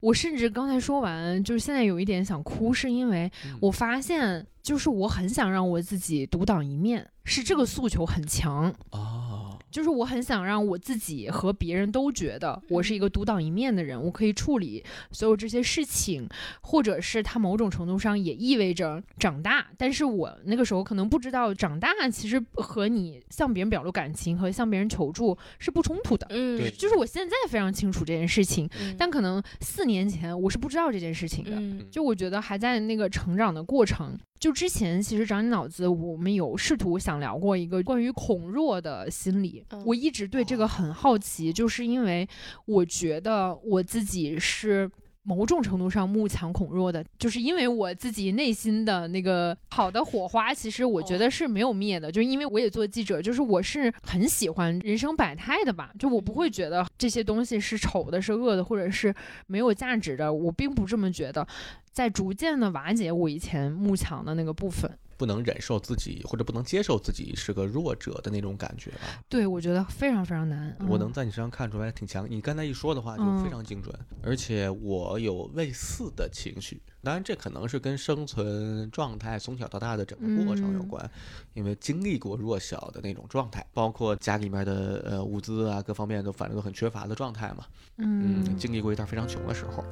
[0.00, 8.74] 我甚至刚才说完，就是现在有一点想哭，是因为嗯我发现，就是我很想让我自己独当一面，是这个诉求很强。
[8.92, 16.28] 哦，就是我很想让我自己和别人都觉得我是一个独当一面的人，我可以处理所有这些事情，
[16.60, 19.66] 或者是它某种程度上也意味着长大。
[19.76, 26.26] 但是我那个时候可能不知道，长大其实和你向别人表露感情和向别人求助是不冲突的。
[26.30, 31.52] 嗯，对就是我现在非常清楚这件事情，嗯但可能四年前我是不知道这件事情的。
[31.54, 34.18] 嗯就我觉得还在那个成长的过程。
[34.40, 39.64] 就之前其实长你脑子，我们有试图想聊过一个关于恐弱的心理。
[39.68, 42.26] 嗯我一直对这个很好奇，就是因为
[42.64, 44.90] 我觉得我自己是。
[45.22, 52.10] 某种程度上慕强恐弱的，就是因为我自己内心的那个好的火花，其实我觉得是没有灭的。
[52.10, 59.14] 就是因为我也做记者，就是我是很喜欢人生百态的吧，就我不会觉得这些东西是丑的、是恶的，或者是
[59.46, 61.46] 没有价值的，我并不这么觉得。
[61.92, 69.22] 在逐渐的瓦解我以前慕强的那个部分，不能忍受自己或者不能接受自己是个弱者的那种感觉吧。
[69.28, 70.74] 对我觉得非常非常难。
[70.78, 70.88] 嗯。
[70.88, 73.44] 我能在你身上看出来挺强，你刚才一说的话就嗯。
[73.44, 80.88] 非常精准，而且我有类似的情绪，当然这可能是跟生存状态从小到大的整个过程有嗯。
[80.88, 81.10] 关，
[81.54, 87.66] 因为经历过弱小的那种状态，包括家里面的呃物资啊各方面都反正都很缺乏的状态嘛，
[87.96, 89.84] 嗯，嗯，经历过一段非常穷的时候，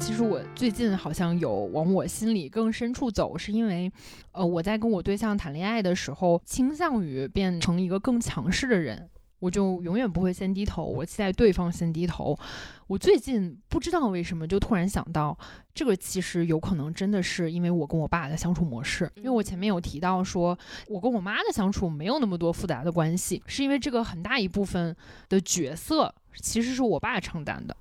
[0.00, 3.92] 其实我最近好像有往我心里更深处走，是因为，
[4.32, 9.08] 呃，我在跟我对象谈恋爱的时候，倾向于变成一个更强势的人。
[9.40, 12.36] 我就永远不会先低头，我期待对方先低头。
[12.86, 15.36] 我最近不知道为什么，就突然想到，
[15.74, 19.10] 这个其实有可能真的是因为我跟我爸的相处模式。
[19.16, 24.94] 因为我前面有提到说，我跟我妈的相处没有那么多复杂的关系，是因为这个很大一部分
[25.28, 27.76] 的角色其实是我爸承担的。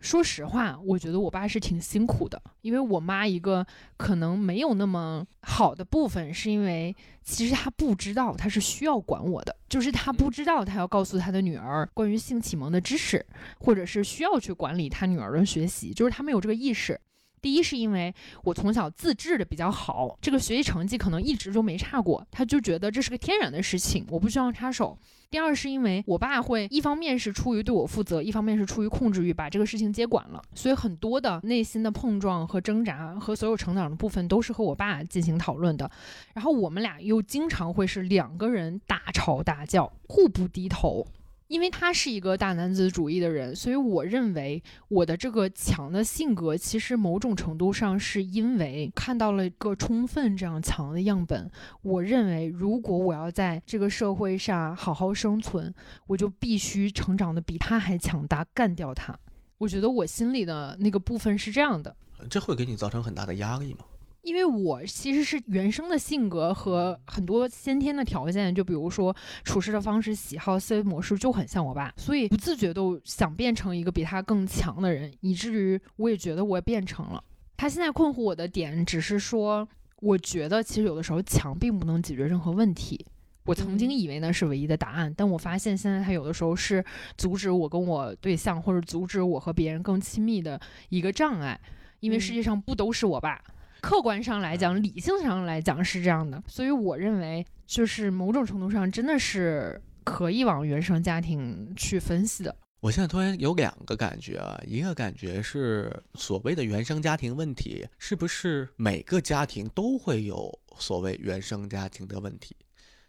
[0.00, 3.64] 说实话，我觉得我爸是挺辛苦的，因为我妈一个
[3.98, 13.24] 可能没有那么好的部分，是因为其实她不知道她是需要管我的，就是她不知道她要告诉她的女儿关于性启蒙的知识，
[13.58, 16.98] 或者是需要去管理她女儿的学习，就是她没有这个意识。
[17.42, 18.14] 第一是因为
[18.44, 24.98] 我从小自制的比较好，这个学习成绩可能一直就没差过，他就觉得这是个天然的事情，我不需要插手。
[25.30, 35.88] 第二是因为我爸会一方面是出于对我负责，一方面是出于控制欲，把这个事情接管了，所以很多的内心的碰撞和挣扎和所有成长的部分都是和我爸进行讨论的。
[36.34, 41.06] 然后我们俩又经常会是两个人大吵大叫，互不低头。
[41.50, 51.50] 因为他是一个大男子主义的人，所以我认为我的这个强的性格，其实某种程度上是因为看到了一个充分这样强的样本。
[51.82, 55.74] 我认为，如果我要在这个社会上好好生存，
[56.06, 59.18] 我就必须成长的比他还强大，干掉他。
[59.58, 61.96] 我觉得我心里的那个部分是这样的。
[62.30, 63.80] 这会给你造成很大的压力吗？
[64.22, 69.14] 因为我其实是原生的性格和很多先天的条件，就比如说
[69.44, 77.22] 处事的方式、喜好、思维模式就很像我爸，所以不自觉都想变成一个比他更强的人，以至于我也觉得我也变成了。
[77.56, 79.66] 他现在困惑我的点只是说，
[80.00, 83.04] 我觉得其实有的时候强并不能解决任何问题。
[83.46, 86.84] 我曾经以为那是唯一的答案，但我发现现在他有的时候是
[87.16, 90.60] 阻止我跟我对象或者阻止我和别人更亲密的
[90.90, 91.58] 一个障碍，
[92.00, 93.42] 因为世界上不都是我爸。
[93.80, 102.54] 客观上来讲，理性上来讲是这样的，所以我认为，就是某种程度上真的是可以往原生家庭去分析的。
[102.80, 112.56] 我现在突然有两个感觉啊，一个感觉是所谓的原生家庭问题，是不是每个家庭都会有所谓原生家庭的问题？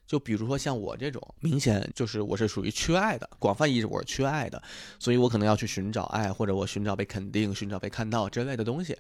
[0.06, 4.62] 就比如说像我这种，明显就是我是属于缺爱的，广泛意义我是缺爱的，
[5.00, 8.98] 所以我可能要去寻找爱，或者我寻找被肯定、寻找被看到之类的东西。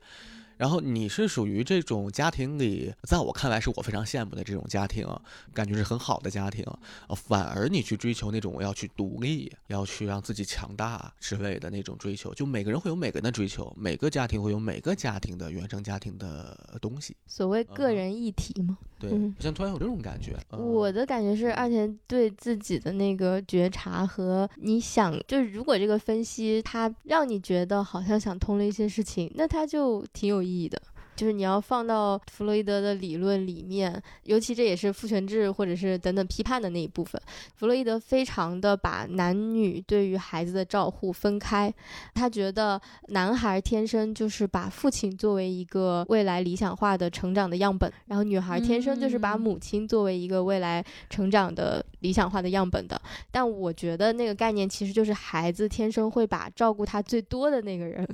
[0.57, 5.07] 然后你是属于这种家庭里，在我看来是我非常羡慕的这种家庭，
[5.53, 6.65] 感觉是很好的家庭。
[7.07, 17.15] 呃，反而你去追求那种我要去独立，要去让自己强大之类的那种追求，就每个人会有每个人的追求，每个家庭会有每个家庭的原生家庭的东西。
[17.25, 18.77] 所谓个人议题嘛。
[18.99, 20.37] 对，嗯我现在突然有这种感觉。
[20.51, 30.81] 嗯我的感觉是，二田对自己的那个觉察和你想，就是如果这个分析它让你觉得好像想通了一些事情，那它就挺有意义的。
[31.13, 37.21] 就是你要放到弗洛伊德的理论里面，尤其这也是父权制或者是等等批判的那一部分。
[37.53, 41.71] 弗洛伊德非常的把男女对于孩子的照护分开，
[42.15, 52.99] 他觉得男孩天生就是把父亲作为一个未来理想化的成长的样本，然后女孩天生就是把嗯母亲作为一个未来成长的理想化的样本的。
[53.29, 58.07] 但我觉得那个概念其实就是孩子天生会把照顾他最多的那个人。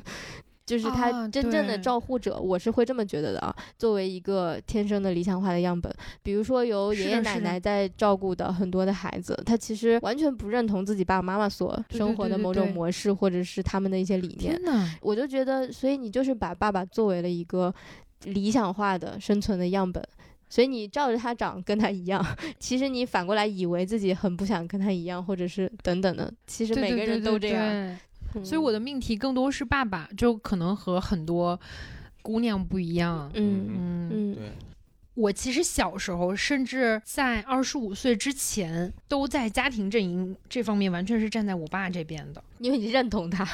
[0.68, 3.56] 就是他啊真正的照护者，我是会这么觉得的啊。
[3.78, 5.90] 作为一个天生的理想化的样本，
[6.22, 14.60] 比如说由爷爷奶奶在照顾的很多的孩子，他其实完全不认同自己爸爸妈妈所生活的某种模式，或者是他们的一些理念
[15.02, 17.74] 我就觉得，所以你就是把爸爸作为了一个
[18.26, 20.04] 理想化的生存的样本，
[20.50, 22.22] 所以你照着他长跟他一样，
[22.60, 27.64] 其实你反过来以为自己很不想跟他一样，或者是等等的，其实每个人都这样。
[27.64, 27.98] 对
[28.44, 31.60] 所以我的命题更多是爸爸，就可能和很多
[32.22, 33.32] 姑娘不一样。
[33.34, 34.52] 嗯嗯，嗯对，
[35.14, 42.44] 我其实小时候，甚至在二十五岁之前，都在家庭阵营这方面完全是站在我爸这边的。
[42.60, 43.46] 因为你认同他？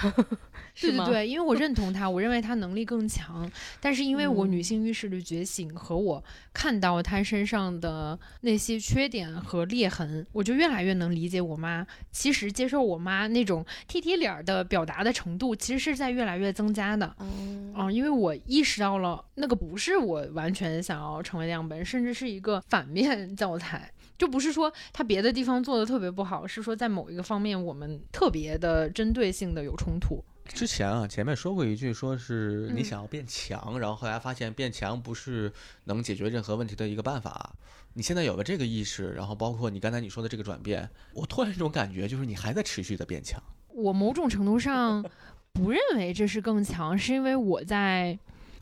[0.80, 3.50] 对对对，因为我 认同他，我认为他能力更强，
[3.80, 11.86] 但是因为我嗯女性意识的觉醒和我看到他身上的那些缺点和裂痕，我就越来越能理解我妈。
[12.12, 17.16] 其实接受我妈那种踢踢脸儿的表达的程度，其实是在越来越增加的。
[17.20, 23.92] 嗯嗯，因为我意识到了那个不是我完全想要成为的样本，甚至是一个反面教材。
[24.16, 30.24] 就不是说他别的地方做的特别不好，是说在某一个方面我们特别的针对性的有冲突。
[30.46, 35.52] 之前啊，前面说过一句，说是你嗯想要变强，然后后来发现变强不是
[35.86, 37.54] 能解决任何问题的一个办法。
[37.94, 43.42] 你现在有了这个意识，然后包括你刚才你说的这个转变，我突然有一种感觉，就是你还在持续的变强。
[43.70, 45.04] 我某种程度上
[45.52, 48.18] 不认为这是更强，是因为我在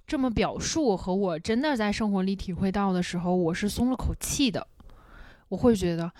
[0.05, 4.67] 这么表述和我真的在生活里体会到的时候，我是松了口气的。
[5.49, 6.11] 我会觉得，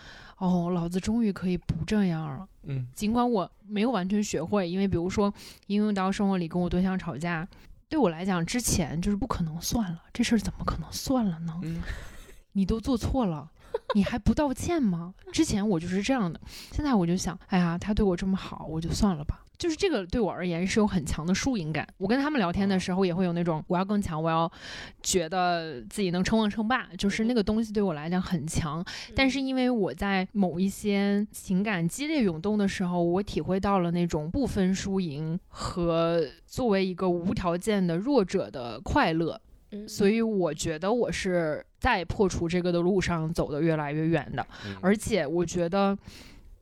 [0.42, 2.48] 哦，老子终于可以不这样了。
[2.64, 5.32] 嗯，尽管我没有完全学会，因为比如说
[5.68, 7.48] 应用到生活里跟我对象吵架，
[7.88, 11.60] 对我来讲之前就是不可能算了，这事儿怎么可能算了呢？
[11.62, 11.82] 嗯
[12.54, 13.50] 你都做错了，
[13.94, 15.14] 你还不道歉吗？
[15.32, 19.46] 之前我就是这样的，现在我就想，哎呀，他对我这么好，我就算了吧。
[19.62, 21.88] 就是这个对我而言是有很强的输赢感。
[22.00, 24.52] 我跟他们聊天的时候也会有那种我要更强，我要
[25.04, 28.84] 觉得自己能称王称霸，就是那个东西对我来讲很强。
[29.16, 39.40] 但是因为我在某一些情感激烈涌动的时候，我体会到了那种不分输赢和作为一个无条件的弱者的快乐。
[39.74, 45.98] 嗯所以我觉得我是在破除这个的路上走得越来越远的，嗯而且我觉得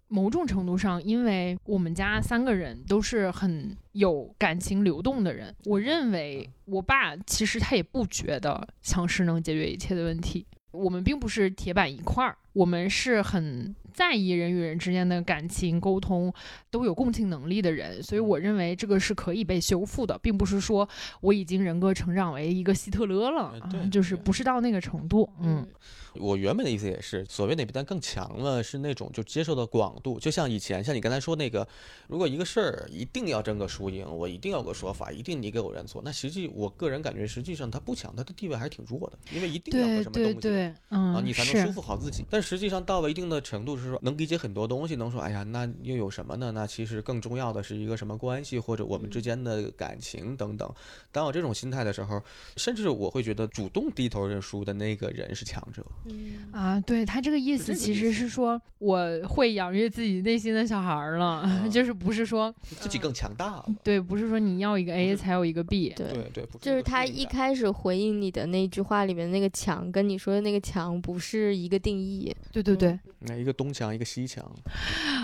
[0.09, 10.45] 某种程度上，因为我们家三个人都是很有感情流动的人，我认为我爸其实他也不觉得强势能解决一切的问题。
[10.71, 16.33] 我们并不是铁板一块儿，我们是很在意人与人之间的感情沟通，
[16.71, 20.87] 都有共情能力的人，所以我认为这个是可以被修复的，并不是说
[21.19, 25.67] 我已经人格成长为一个希特勒了，呃对啊就是不是到那个程度，嗯。
[26.15, 31.65] 我原本的意思也是，所谓哪比但更强了，是那种就接受的广度，就像以前，像你刚才说那个，
[32.07, 40.39] 如果一个事儿一定要争个输赢，我一定要有个说法，一定你给我认错，那实际我个人感觉，实际上他不强，他的地位还是挺弱的，因为一定要有对对什么东西。
[40.39, 42.25] 对，嗯，啊，你才能是修复好自己。
[42.27, 46.51] 但实际上到了一定的程度，是说能理解很多东西，能说，哎呀，那又有什么呢？
[46.51, 50.71] 那其实更重要的是一个什么关系，或者我们之间的感情等等。
[51.11, 52.21] 当我这种心态的时候，
[52.55, 55.83] 甚至我会觉得主动低头认输的那个人是强者。
[56.05, 63.65] 嗯啊，对他这个意思其实是说我会养育自己内心的小孩儿了，嗯 就是不是说自己更强大了。
[63.83, 66.09] 对，不是说你要一个 A 才有一个 B，对。
[66.09, 72.35] 对对，不就是他一开始回应你的那句话里面那个强，跟你说的那个强不是一个定义。
[72.51, 74.43] 对对对，那一个东东墙一个西墙。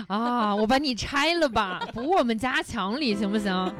[0.06, 3.74] 啊，我把你拆了吧， 补我们家墙里行不行？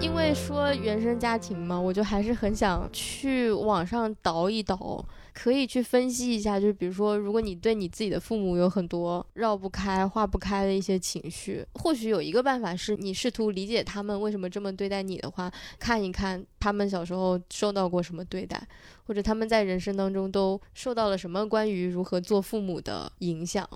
[0.00, 18.60] 因为说原生家庭嘛，我就还是很想去网上倒一倒，可以去分析一下，就是比如说，如果你对你自己的父母有很多绕不开、化不开的一些情绪，或许有一个办法是你试图理解他们为什么这么对待你的话，看一看他们小时候受到过什么对待，
[19.06, 23.68] 或者他们在人生当中都受到了什么关于如何做父母的影响。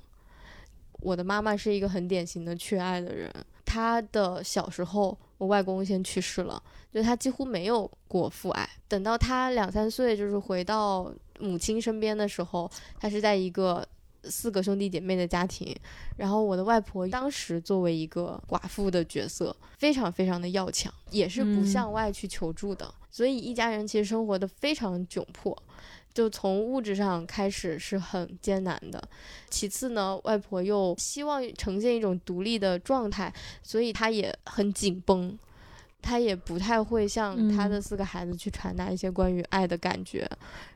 [1.00, 3.32] 我的妈妈是一个很典型的缺爱的人，
[3.64, 6.60] 她的小时候，我外公先去世了，
[6.92, 8.68] 就她几乎没有过父爱。
[8.88, 12.68] 等到她两三岁，就是回到母亲身边的时候，
[12.98, 13.86] 她是在一个
[14.24, 15.74] 四个兄弟姐妹的家庭，
[16.16, 25.56] 然后我的外婆当时作为一个寡妇的角色，非常非常的要强，也是不嗯向外去求助的，所以一家人其实生活的非常窘迫。
[26.14, 29.00] 就从物质上开始是很艰难的，
[29.48, 35.38] 其次呢，外婆又希望呈现一种独立的状态，所以她也很紧绷，
[36.00, 40.28] 她也不太会向他的嗯四个孩子去传达一些关于爱的感觉，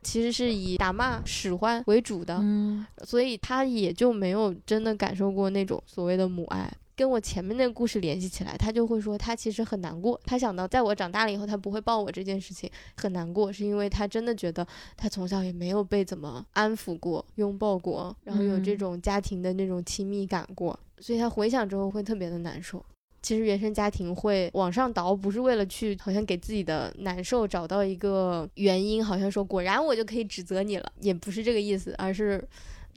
[0.03, 6.70] 其实是以打骂、使唤为主的，嗯所以他也就没有真的感受过那种所谓的母爱。
[6.95, 14.64] 跟我前面那个故事联系起来，他就会说他其实很难过，他想到在我长大了以后，他不会抱我这件事情很难过，是因为他真的觉得
[14.95, 22.85] 他从小也没有被怎么安抚过、拥抱过，然后有这嗯种家庭的那种亲密感过，所以他回想之后会特别的难受。
[23.23, 32.43] 其实原生家庭会往上倒，不是为了去好像给自己的难受找到一个原因，好像说果然我就可以指责你了，也不是这个意思，而是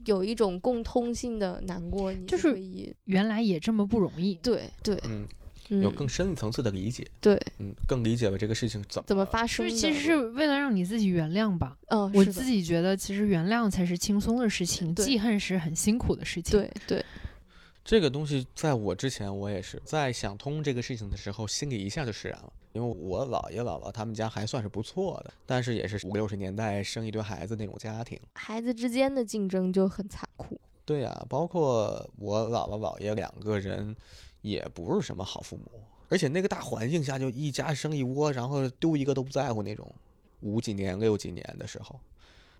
[0.04, 2.58] 有一种共通性的难过，你就是
[3.04, 4.34] 原来也这么不容易。
[4.42, 5.26] 对对，嗯，
[5.70, 11.76] 嗯，有更深一层次的理解，对嗯，更理解了这个事情怎么怎么发生其实是为了让你自己原谅吧。
[11.88, 16.58] 嗯，我自己觉得，其实原谅才是轻松的事情，对记恨是很辛苦的事情。
[16.58, 17.04] 对对，
[17.86, 22.52] 这个东西在我之前，我也是在想通这个事情的时候，心里一下就释然了。
[22.72, 28.18] 因为我姥爷姥姥他们家还算是不错的，但是也是五六十年代生一堆孩子那种家庭。
[28.34, 30.60] 孩子之间的竞争就很残酷。
[30.84, 33.94] 对呀、包括我姥姥姥爷两个人，
[34.42, 35.70] 也不是什么好父母，
[36.08, 39.88] 而且那个大环境下就一家生一窝，然后丢一个都不在乎那种，
[40.40, 42.00] 五几年六几年的时候，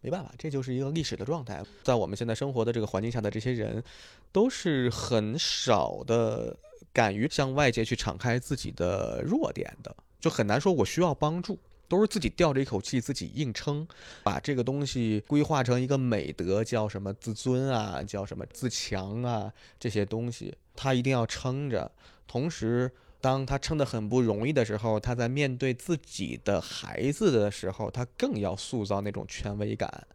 [0.06, 1.60] 没办法，这就是一个历史的状态。
[1.82, 3.82] 在我们现在生活的这个环境下的这些人，
[4.30, 6.56] 都是很少的
[6.92, 11.58] 敢于向外界去敞开自己的弱点的，就很难说我需要帮助。
[11.88, 13.86] 都是自己吊着一口气，自己硬撑，
[14.22, 21.90] 把这个东西规划成一个美德，叫什么自尊啊，叫什么自强啊，这些东西，他一定要撑着。
[22.26, 22.90] 同时，
[23.26, 30.06] 当他撑得很不容易的时候，他在面对自己的孩子的时候，他更要塑造那种权威感。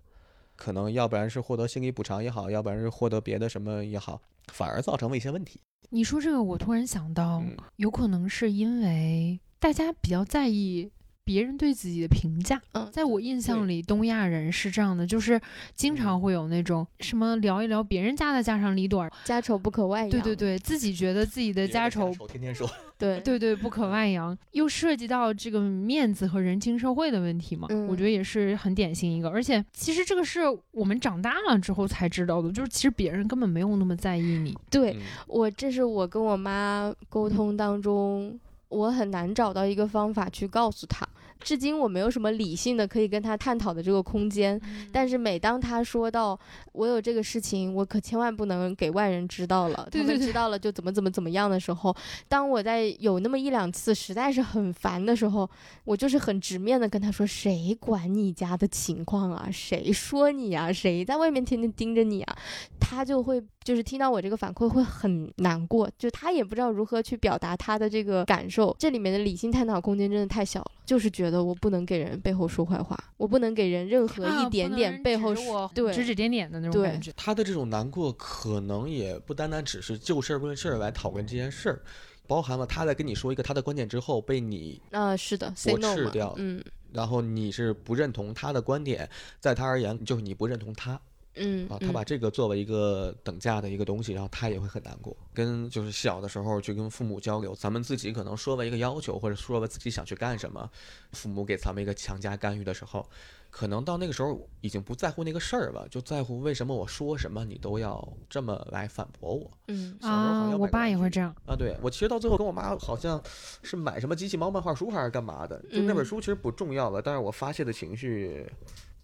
[0.55, 4.21] 可能要不然是获得心理补偿也好，要不然是获得别的什么也好，
[4.53, 5.59] 反而造成了一些问题。
[5.89, 10.89] 你说这个，我突然想到，嗯有可能是因为大家比较在意
[11.23, 12.61] 别人对自己的评价。
[12.73, 15.39] 嗯，在我印象里，东亚人是这样的，就是
[15.75, 20.09] 经常会有那种什么聊一聊别人家的家长里短，家丑不可外扬。
[20.09, 29.29] 对对对，自己觉得自己的家丑，天天说， 对对对不可外扬，又涉及到这个面子和人情社会的问题嘛，嗯我觉得也是很典型一个。
[29.29, 30.41] 而且其实这个是
[30.71, 34.57] 我们长大了之后才知道的，就是其实别人根本没有那么在意你。
[34.69, 38.39] 对，嗯我这是我跟我妈沟通当中，
[38.71, 41.07] 我很难找到一个方法去告诉他。
[41.43, 44.59] 至今我没有什么理性的可以跟他探讨的这个空间。
[44.91, 46.39] 但是每当他说到
[46.71, 51.95] 我有这个事情，我可千万不能给外人知道了，对对对他们知道了就怎么怎么怎么样的时候，
[52.27, 55.49] 当我在有那么一两次实在是很烦的时候，
[55.83, 59.47] 我就是很直面的跟他说：“谁管你家的情况啊？
[59.51, 60.71] 谁说你啊？
[60.71, 62.37] 谁在外面天天盯着你啊？”
[62.79, 68.75] 他就会就是听到我这个反馈会很难过，就他也不知道如何去表达他的这个感受。
[68.77, 75.35] 这里面的理性探讨空间真的太小了，就是觉得我不能给人背后说坏话，我不能给人任何啊一点点背后
[75.75, 77.13] 对指指点点的那种感觉。
[77.15, 81.81] 他的这种难过，可能也不单单只是就事儿论事儿来讨论这件事儿，
[82.25, 89.09] 包含了他在跟你说一个他的观点之后，被你，啊、是的驳 no 嘛斥掉嗯然后你是不认同他的观点，
[89.39, 90.99] 在他而言就是你不认同他
[91.35, 95.15] 嗯啊，他把嗯这个作为一个等价的一个东西，然后他也会很难过。
[95.33, 100.69] 跟就是小的时候去跟父母交流，咱们自己可能说了一个要求，或者说了自己想去干什么，
[101.13, 103.07] 父母给咱们一个强加干预的时候，
[103.49, 109.49] 可能到那个时候已经不在乎那个事儿了，就在乎为什么我说什么你都要这么来反驳我。
[109.67, 111.33] 嗯小时候好啊，我爸也会这样。
[111.45, 113.21] 啊，对我其实到最后跟我妈好像
[113.63, 118.45] 是买什么机器猫漫画书还是干嘛的，就那本嗯书其实不重要了，但是我发泄的情绪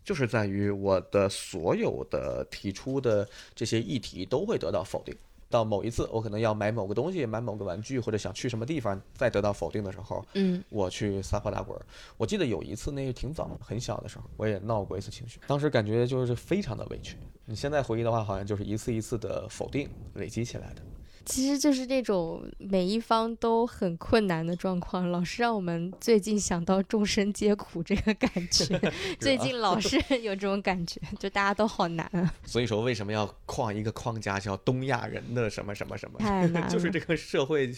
[0.07, 5.13] 就是在于我的所有的提出的这些议题都会得到否定。
[5.49, 11.85] 到某一次，我可能要买某个东西，买某个玩具，或者想去什么地方，再得到否定的时候，嗯，我去撒泼打滚儿。
[12.15, 17.17] 我记得有一次，那个挺早，很小的时候，我也闹过一次情绪，当时感觉就是非常的委屈。
[17.43, 20.81] 你现在回忆的话，好像就是一次一次的否定累积起来的。
[21.27, 28.79] 其实就是这种每一方都很困难的状况，老是让我们最近想到众生皆苦这个感觉
[29.19, 36.17] 最近老是 有这种感觉，就大家都好难啊，所以说，为什么要框一个框架叫东亚人的什么什么什么？
[36.19, 36.69] 太难了。
[36.69, 37.71] 就是这个社会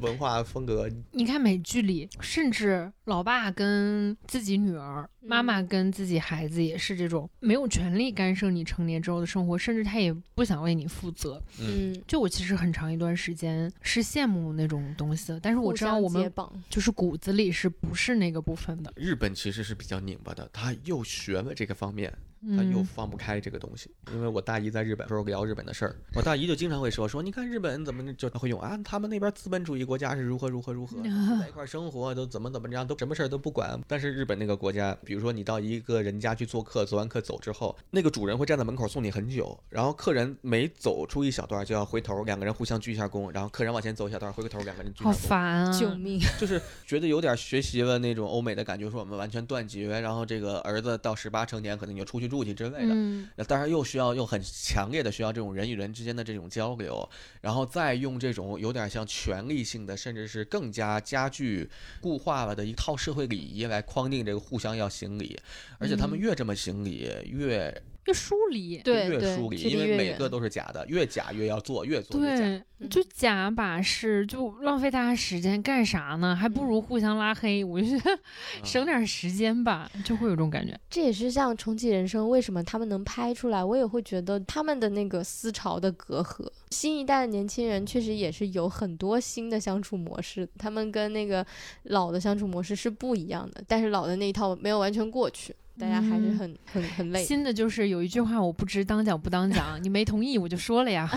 [0.00, 0.88] 文化风格。
[1.12, 11.40] 你看美剧里，甚至老爸跟自己女儿，妈妈跟自己孩子也是这种没有权利干涉你成年之后的生活，甚至他也不想为你负责。
[11.60, 16.30] 嗯，就我其实很长一段时间是羡慕那种东西的，但是我知道我们
[16.68, 18.92] 就是骨子里是不是那个部分的。
[18.96, 22.12] 日本其实是比较拧巴的，他又学了这个方面，
[22.56, 23.90] 他又嗯，放不开这个东西。
[24.12, 30.96] 因为我大姨在日本时候聊日本的事儿，我大姨就经常会说说，你看日本怎么就会用啊，他们那边资本主义国家是如何如何如何，
[31.40, 33.80] 在一块儿生活都怎么怎么着，都什么事儿都不管。
[33.88, 45.28] 但是日本那个国家，比如说你到一个人家去做客，做完客走之后，那个主人会站在门口送你很久，然后客人每走出一小段就要回头，两个人互相鞠一下躬，然后客人往前走一小段，回个头，两个人鞠一好下躬。
[45.28, 45.72] 烦啊！
[45.78, 46.20] 救命！
[46.38, 53.44] 就是觉得有点学习了那种欧美的感觉，说我们完全断绝，然后这个儿子到十八成年可能就出去住去之类的。
[53.44, 57.08] 当然又需要又很强烈的需要这种人与人之间的这种交流，
[57.40, 61.70] 然后再用这种有点像权力性的，甚至是更加加剧
[62.00, 65.38] 固化了的一套社会礼仪来框定这个互相要行礼，
[65.78, 68.78] 而且他们嗯越这么行礼，越越疏离。
[68.78, 72.64] 对对越疏离，因为每个都是假的，越假越要做，越做越假。
[72.78, 76.34] 对，就假把式，就浪费大家时间干啥呢？
[76.34, 77.64] 还不如互相拉黑。
[77.64, 78.18] 我就觉得
[78.62, 80.78] 省点时间吧，就会有这种感觉。
[80.90, 86.46] 这也是像重启人生为什么他们能拍出来，我也会觉得他们的那个思潮的隔阂。
[86.70, 91.46] 新一代的年轻人确实也是有很多新的相处模式，他们跟那个
[91.84, 97.24] 老的相处模式是不一样的，但是老的那一套没有完全过去，大家还是嗯很、很很累。
[97.24, 101.10] 新的就是有一句话我不知当讲不当讲，你没同意我就说了呀。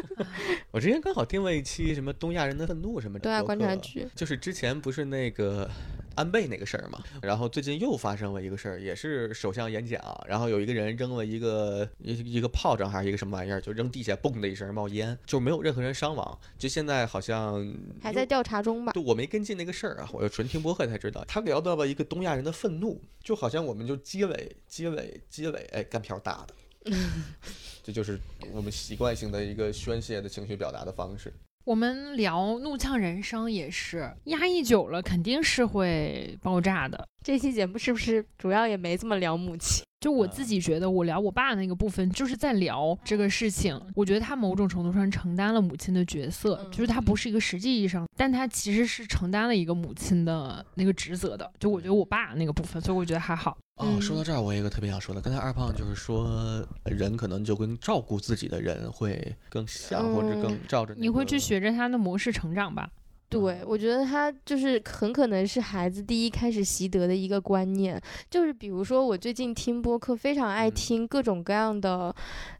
[0.72, 5.68] 我之前刚好听了一期什么东亚人的愤怒什么的，东亚观察局，就是之前不是那个
[6.14, 16.38] 安倍那个事儿嘛，然后最近又发生了一个事儿，也是首相演讲，然后有一个人扔了一个一一个炮仗还是一个什么玩意儿，就扔地下，嘣的一声冒烟，就没有任何人伤亡。
[16.58, 18.92] 就现在好像还在调查中吧？
[18.92, 21.24] 对，我没跟进那个事儿啊，我就纯听播客才知道。
[21.26, 26.96] 他聊到了一个东亚人的愤怒，就好像我们就积累、积累、积累，哎，干票大的，
[27.82, 28.18] 这就是
[28.52, 31.32] 我们习惯性的一个宣泄的情绪表达的方式。
[31.64, 37.06] 我们聊怒呛人生也是，压抑久了肯定是会爆炸的。
[37.22, 39.84] 这期节目是不是主要也没怎么聊母亲？
[40.00, 43.78] 就我自己觉得，我聊我爸那个部分，就是在聊这个事情。
[43.94, 51.52] 我觉得他某种程度上承担了母亲的角色，嗯就是他不是一个实际意义上，但他其实是承担了一个母亲的那个职责的。
[51.58, 53.58] 就我觉得我爸那个部分，所以我觉得还好。
[53.76, 61.00] 哦，嗯说到这儿，我有一个特别想说的，刚才二胖就是说，人可能就跟照顾自己的人会更像，或者更照着、那个。
[61.02, 62.88] 你会去学着他的模式成长吧？
[63.30, 72.12] 对，我觉得他就是很可能是孩子第一开始习得的一个观念，就是比如说我最近听播客，非常爱嗯听各种各样的，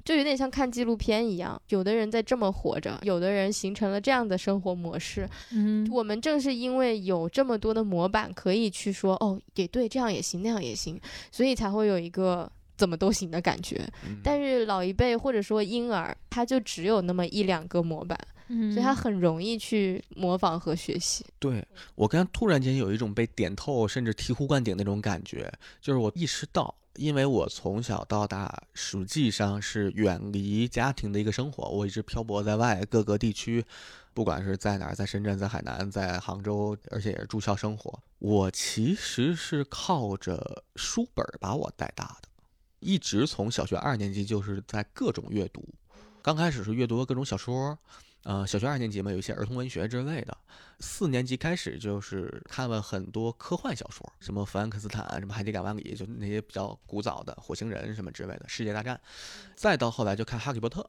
[0.05, 1.61] 就有点像看纪录片一样。
[1.71, 5.29] 有的人在这么活着，有的人形成了这样的生活模式。
[5.53, 11.01] 嗯，我们正是因为有这么多的模板可以去说，哦，也对，这样也行，那样也行，
[11.33, 12.51] 所以才会有一个。
[12.77, 18.19] 怎么都行的感觉，嗯但是老一辈或者说婴儿，他就只有那么一两个模板，
[18.53, 21.25] 嗯所以他很容易去模仿和学习。
[21.39, 33.65] 对我刚突然间有一种被点透，甚至醍醐灌顶那种感觉，就是我意识到，因为我从小到大实际上是远离家庭的一个生活，我一直漂泊在外各个地区，
[34.13, 37.97] 不管是在哪儿，在深圳、在海南、在杭州，而且也是住校生活。
[38.19, 42.29] 我其实是靠着书本儿把我带大的，
[42.81, 45.65] 一直从小学二年级就是在各种阅读，
[46.21, 47.79] 刚开始是阅读各种小说。
[48.23, 50.37] 呃，小学二年级嘛，有一些儿童文学之类的。
[50.79, 59.01] 四年级开始就是看了很多科幻小说，什么《弗兰克斯坦》、什么《海底两万里》，就那些比较古早的火星人什么之类的，世界大战。
[59.55, 60.81] 再到后来就看《哈利波特》，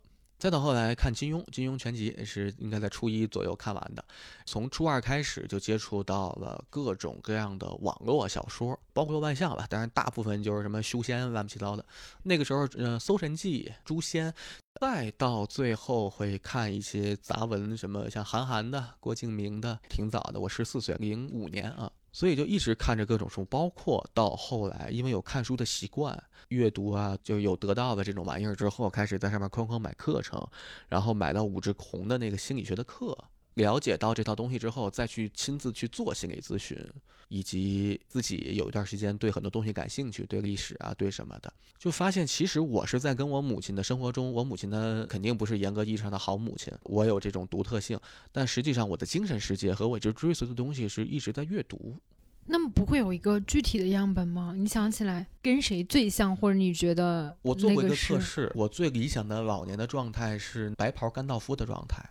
[0.41, 4.03] 再到后来看金庸，金庸全集是应该在初一左右看完的。
[4.47, 11.85] 从初二开始就接触到了各种各样的网络小说，包括万象吧，当然大部分就是什么修仙乱七八糟的。
[12.23, 14.31] 那个时候，呃，《搜神记》《诛仙》。
[14.79, 20.39] 再到最后会看一些杂文，什么像韩寒的、郭敬明的，挺早的。
[20.39, 30.45] 我十四岁，零五年啊，所以就一直看着各种书，包括到后来，因为有看书的习惯，阅读啊，就有得到的这种玩意儿之后，开始在上面哐哐买课程，
[30.89, 33.17] 然后买到武志红的那个心理学的课，
[33.55, 36.77] 了解到这套东西之后，再去亲自去做心理咨询，
[37.27, 47.99] 以及自己有一段时间对很多东西感兴趣，对历史啊，对什么的，就发现其实我是在跟我母亲的生活中，我母亲呢肯定不是严格意义上的好母亲，我有这种独特性，
[48.31, 51.95] 但实际上我的精神世界和我一直追随的东西是一直在阅读。
[52.45, 54.55] 那么不会有一个具体的样本吗？
[54.57, 62.03] 你想起来跟谁最像，或者你觉得我做过一个测试，我最理想的老年的状态是白袍甘道夫的状态。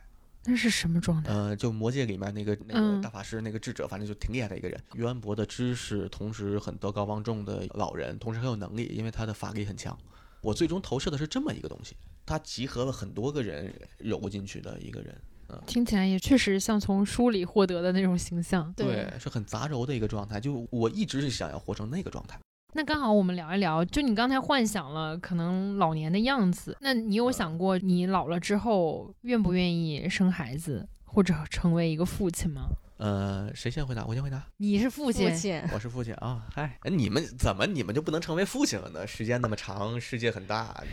[0.45, 1.33] 那是什么状态？
[1.33, 9.97] 呃，就魔戒里面那个那嗯个大法师那个智者，反正就挺厉害的一个人，渊博的知识，同时很德高望重的老人，同时很有能力，因为他的法力很强。
[10.41, 15.15] 我最终投射的是这么一个东西，他集合了很多个人揉进去的一个人，
[15.49, 18.73] 嗯听起来也确实像从书里获得的那种形象。
[18.75, 20.41] 对是很杂糅的一个状态。
[20.41, 22.41] 就我一直是想要活成那个状态。
[22.73, 32.63] 那刚好我们聊一聊，就你刚才幻想了可能老年的样子，那你有想过你老了之后愿不愿意生孩子，或者成为一个父亲吗？
[32.99, 34.05] 呃，谁先回答？
[34.05, 34.45] 我先回答。
[34.59, 39.07] 你是父亲，父亲，我是父亲啊，嗨，哎你们怎么你们就不能成为父亲了呢？
[39.07, 40.85] 时间那么长，世界很大，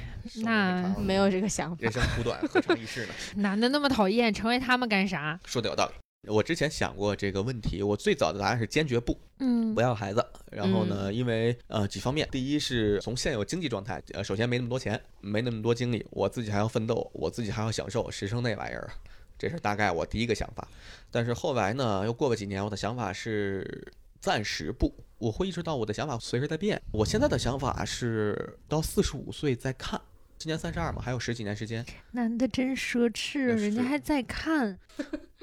[0.43, 1.91] 那没有这个想法人。
[1.91, 3.13] 生苦短，何尝一世呢？
[3.43, 5.37] 男的那么讨厌，成为他们干啥？
[5.45, 5.91] 说的有道理。
[6.27, 10.25] 我之前想过这个问题，我最早的答案是坚决不，嗯不要孩子。
[10.51, 18.93] 然后呢，因为呃几方面，第一是从现有经济状态，呃，首先没那么多钱，没那么多精力，我自己还要奋斗，我自己还要享受，谁生那玩意儿啊？
[19.37, 20.67] 这是大概我第一个想法。
[21.11, 26.81] 但是后来呢，又过了几年，我的想法是暂时不，我会意识到我的想法随时在变。
[26.91, 30.01] 我现在的想法是到四十五岁再看。
[30.37, 31.83] 今年三十二嘛，还有十几年时间。
[32.11, 34.77] 男的真奢侈，呃人家还在看。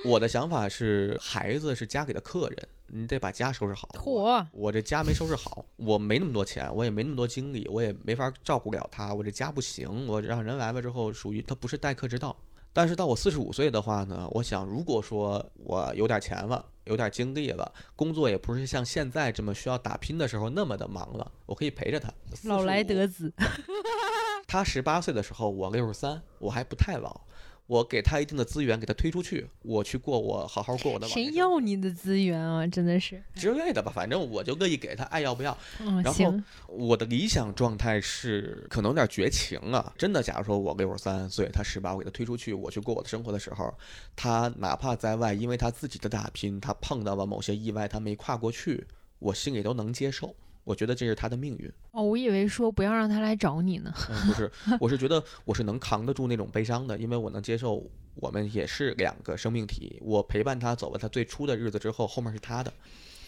[0.05, 3.88] 我的想法是，孩子是家里的客人，你得把家收拾好。
[3.92, 12.36] 妥，我这家没收拾好，我没那么多钱，我也没那么多精力，我也没法照顾了他，我这家不行，我让人来了之后，属于他不是待客之道。
[12.74, 22.12] 但是到我四十五岁的话呢，我想，如果说我有点钱了，有点精力了，工作也不是像现在这么需要打拼的时候那么的忙了，我可以陪着他。
[22.42, 23.32] 老来45得子。
[24.48, 27.20] 他十八岁的时候，我六十三，我还不太老，
[27.66, 32.66] 我给他一定的资源，给他推出去，我去过我好好过我的老谁要你的资源啊？
[32.66, 33.22] 真的是。
[33.34, 35.56] 之类的吧，反正我就乐意给他，爱要不要。
[35.80, 40.22] 嗯，然后行，我的理想状态是可能有点绝情啊，真的。
[40.22, 43.72] 假如说我六十三岁，他十八，我给他推出去，我去过我的生活的时候，
[44.14, 48.86] 他哪怕在外，因为他自己的打拼，他碰到了某些意外，他没跨过去，
[49.18, 50.34] 我心里都能接受。
[50.64, 51.70] 我觉得这是他的命运。
[51.92, 53.92] 哦，我以为说不要让他来找你呢。
[54.10, 54.50] 嗯，不是，
[54.80, 57.82] 我是觉得我是能扛得住那种悲伤的，因为我能接受
[58.14, 62.72] 我们也是两个生命体，我陪伴他走了他最初的日子之后，后面是他的。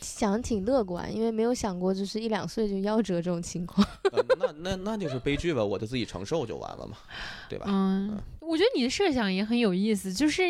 [0.00, 3.86] 想挺乐观，因为没有想过就是一两岁就夭折这种情况。
[4.12, 6.96] 呃、那那那就是悲剧吧，我就自己承受就完了嘛，
[7.48, 7.66] 对吧？
[7.68, 10.42] 嗯，我觉得你的设想也很有意思，就是。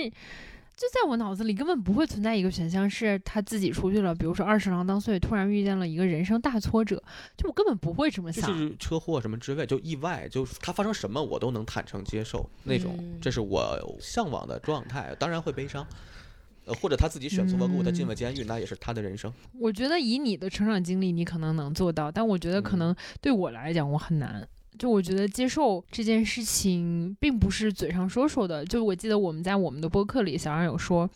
[0.77, 7.03] 就在我脑子里根本不会存在一个选项是他自己出去了，比如说二十郎当岁，突然遇见了一个人生大挫折，
[7.35, 8.59] 就我根本不会这么想就想。
[8.59, 15.17] 是车祸什么之类，就意外，就他发生什么我都能坦诚接受那种，嗯这是我向往的状态。
[15.19, 15.87] 当然会悲伤，
[16.67, 19.33] 呃，或者他自己选错了路，他进了监狱，那也是他的人生。
[19.59, 24.47] 我觉得以你的成长经历，你可能能做到，但我觉得可嗯能对我来讲我很难。
[24.79, 28.65] 就我觉得接受这件事情，并不是嘴上说说的。
[28.65, 31.09] 就我记得我们在我们的播客里，小杨有说。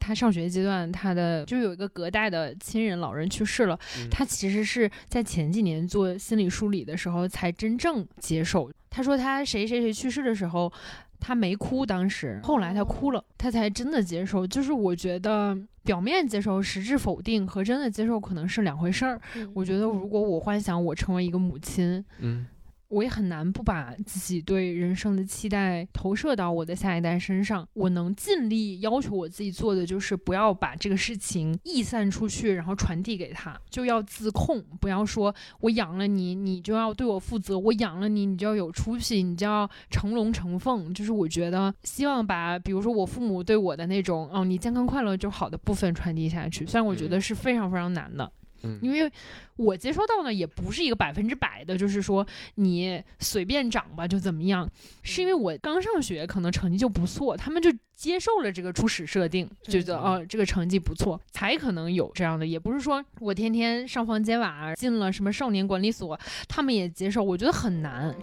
[0.00, 8.70] 他上学阶段，他的就有一个隔代的亲人老人去世了，嗯他其实是在前几年做心理梳理的时候才真正接受。
[8.88, 10.72] 他说他谁谁谁去世的时候，
[11.18, 14.46] 他没哭，当时后来他哭了，他才真的接受。
[14.46, 19.20] 就是我觉得表面接受、实质否定和真的接受可能是两回事儿。
[19.52, 22.46] 我觉得如果我幻想我成为一个母亲，嗯，
[22.88, 27.68] 我也很难不把自己对人生的期待投射到我的下一代身上。
[27.74, 40.92] 我能尽力要求我自己做的，就是不要把这个事情溢散出去，然后传递给他，就要自控，不要说我养了你，你就要对我负责；我养了你，你就要有出息，你就要成龙成凤。
[40.94, 46.64] 就是我觉得，希望把比如说我父母对我的那种哦，你健康快乐就好的部分传递下去。
[46.64, 48.32] 虽然我觉得是非常非常难的。
[48.62, 49.10] 嗯因为
[49.56, 54.68] 我接收到呢，也不是一个百分之百的，就是说你随便长吧就怎么样，
[55.02, 68.14] 是因为我刚上学，可能成绩就不错，他们就接受了这个初始设定，觉得哦这个成绩不错，才可能有这样的，也不是说我天天上房揭瓦，进了什么少年管理所，他们也接受，我觉得很难。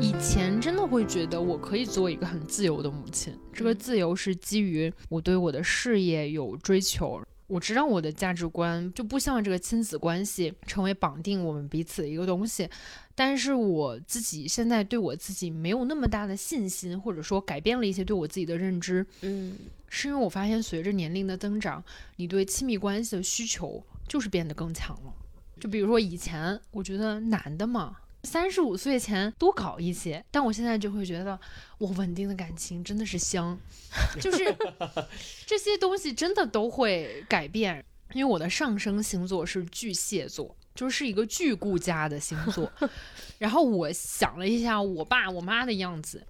[0.00, 7.20] 以前真的会觉得我可以做一个很自由的母亲，这个自由是基于我对我的事业有追求。
[7.48, 12.68] 我知道我的价值观就不希望这个亲子关系成为绑定我们彼此的一个东西，
[13.14, 19.56] 但是我自己现在对我自己没有那么大的信心，或者说改变了一些对我自己的认知，嗯
[19.88, 21.82] 是因为我发现随着年龄的增长，
[22.16, 25.12] 你对亲密关系的需求就是变得更强了。
[25.58, 27.96] 就比如说以前，我觉得男的嘛，
[28.28, 31.40] 三十五岁前多搞一些，但我现在就会觉得，
[31.78, 33.58] 我稳定的感情真的是香，
[34.20, 34.54] 就是
[35.46, 37.84] 这些东西真的都会改变。
[38.14, 42.72] 因为我的上升星座是巨蟹座，就是一个巨顾家的星座。
[43.38, 46.26] 然后我想了一下我爸我妈的样子，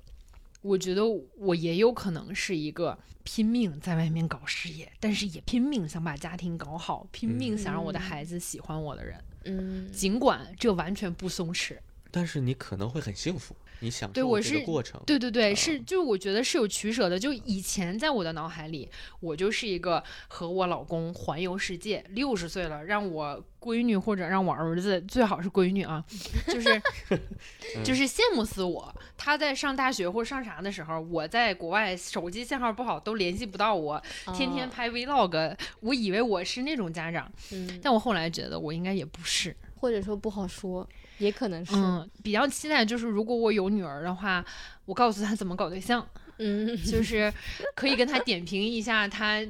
[0.62, 1.05] 我觉得
[1.36, 9.16] 我也有可能是一个拼命在外面搞事业，但是也拼命想把家庭搞好，拼命想让我的孩子喜欢我的人。
[9.44, 11.78] 嗯尽管这完全不松弛，
[12.11, 15.01] 但是你可能会很幸福，你享受这对我是个过程。
[15.07, 17.19] 对对对，啊是，就是我觉得是有取舍的。
[17.19, 18.89] 就以前在我的脑海里，
[19.21, 26.03] 我就是一个和我老公环游世界，六十岁了，让我闺女或者让我儿子，最好是闺女啊，
[26.47, 26.83] 就是
[27.85, 28.95] 就是羡慕死我。
[29.17, 34.03] 他在上大学或上啥的时候，我在国外手机信号不好，都联系不到我，
[34.35, 39.55] 天天哦拍 vlog，我以为我是那种家长，嗯，但我后来觉得我应该也不是。
[39.79, 40.87] 或者说不好说，
[41.18, 41.74] 也可能是。
[41.76, 44.45] 嗯，比较期待就是如果我有女儿的话，
[44.85, 46.07] 我告诉她怎么搞对象，
[46.39, 47.32] 嗯 就是
[47.74, 49.41] 可以跟他点评一下他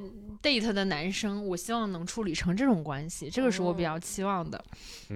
[0.42, 4.62] date 的男生，我希望能处理成这种关系，这个是我比较期望的。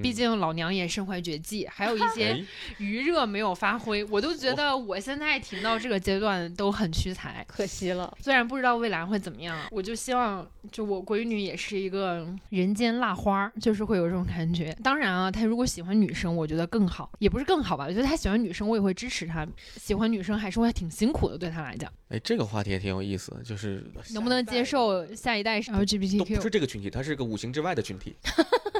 [0.02, 2.44] 毕嗯竟老娘也身怀绝技，还有一些哎
[2.78, 7.44] 余热没有发挥，我都觉得我现在停到这个阶段都很屈才。
[7.46, 8.12] 可惜了。
[8.20, 14.76] 虽然不知道未来会怎么样，我就希望就我闺女也是一个人间辣花，就是会有这种感觉。
[14.82, 17.84] 当然啊，她如果喜欢女生，我觉得更好，也不是更好吧。
[17.84, 19.46] 我觉得她喜欢女生，我也会支持她。
[19.76, 23.84] 喜欢女生还是会挺辛苦的，对她来讲，哎，这个话题也挺有意思，就是
[24.14, 26.48] 能不能接受下一代是都不是 LGBTQ？
[26.50, 28.16] 这个群体，它是个五行之外的群体。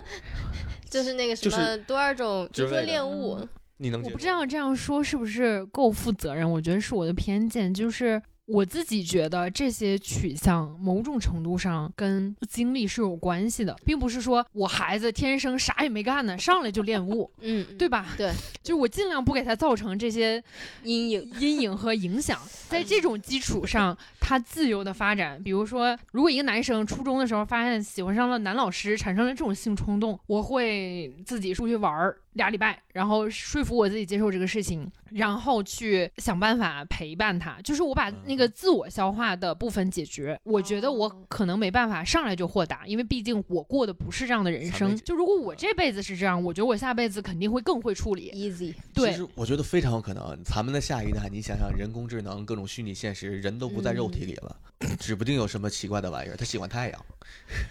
[0.91, 8.21] 就是那个什就是么多少种，就说恋物，你能我不知道这样说是不是够负责任，我觉得是我的偏见，就是。
[8.47, 18.07] 我自己觉得这些取向某种程度上跟经历是有关系的，并不是说我孩子天生啥也没干呢，上来就恋物，嗯，对吧？
[18.17, 18.33] 对，
[18.63, 20.43] 就是我尽量不给他造成这些
[20.83, 25.41] 阴影，阴影和影响， 在这种基础上，他自由的发展。
[25.43, 37.61] 比如说，如果一个男生初中的时候发现喜欢上了男老师，产生了这种性冲动，我会自己出去玩儿俩礼拜，然后说服我自己接受这个事情，然后去想办法陪伴他。
[37.63, 40.39] 就是我把那个自我消化的部分解决。
[40.45, 48.31] 我觉得我可能没办法上来就豁达，因为毕竟我过的不是这样的人生就如果我这辈子是这样，我觉得我下辈子肯定会更会处理。
[48.33, 54.57] easy，对嗯其实我觉得非常有可能，咱们的下一代，你想想，人工智能、各种虚拟现实，人都不在肉体里了，
[54.99, 56.37] 指不定有什么奇怪的玩意儿。
[56.37, 57.05] 他喜欢太阳，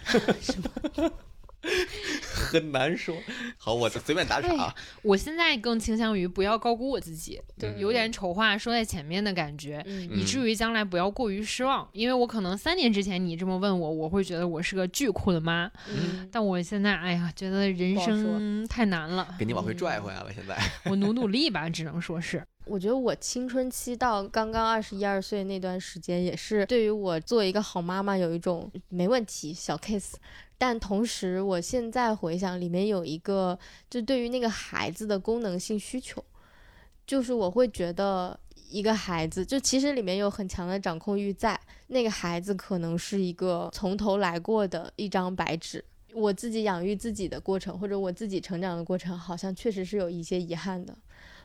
[2.34, 3.16] 很难说。
[3.56, 4.74] 好，我随便打岔啊。
[5.02, 11.88] 我现在更倾向于不要高估我自己，对有点丑话说在前面的感觉，嗯以至于将来不要过于失望。
[11.92, 20.58] 因为我可能三年之前你这么问我，我会觉得我是个巨酷的妈，嗯，但我现在哎呀，觉得人生太难了，给你往回拽回来了，现在。
[20.84, 22.42] 我努努力吧，只能说是。
[22.66, 30.12] 我觉得我青春期到刚刚二十一二岁那段时间，也是对于我做一个好妈妈有一种没问题小 case。
[30.62, 33.58] 但同时，我现在回想，里面有一个
[33.90, 36.24] 就对于那个孩子的功能性需求，
[37.04, 38.38] 就是我会觉得
[38.70, 45.84] 一个孩子，就其实里面有很强的掌控欲在，那个孩子可能是一个从头来过的一张白纸。
[46.14, 50.96] 我自己养育自己的过程，或者我自己成长的过程，好像确实是有一些遗憾的。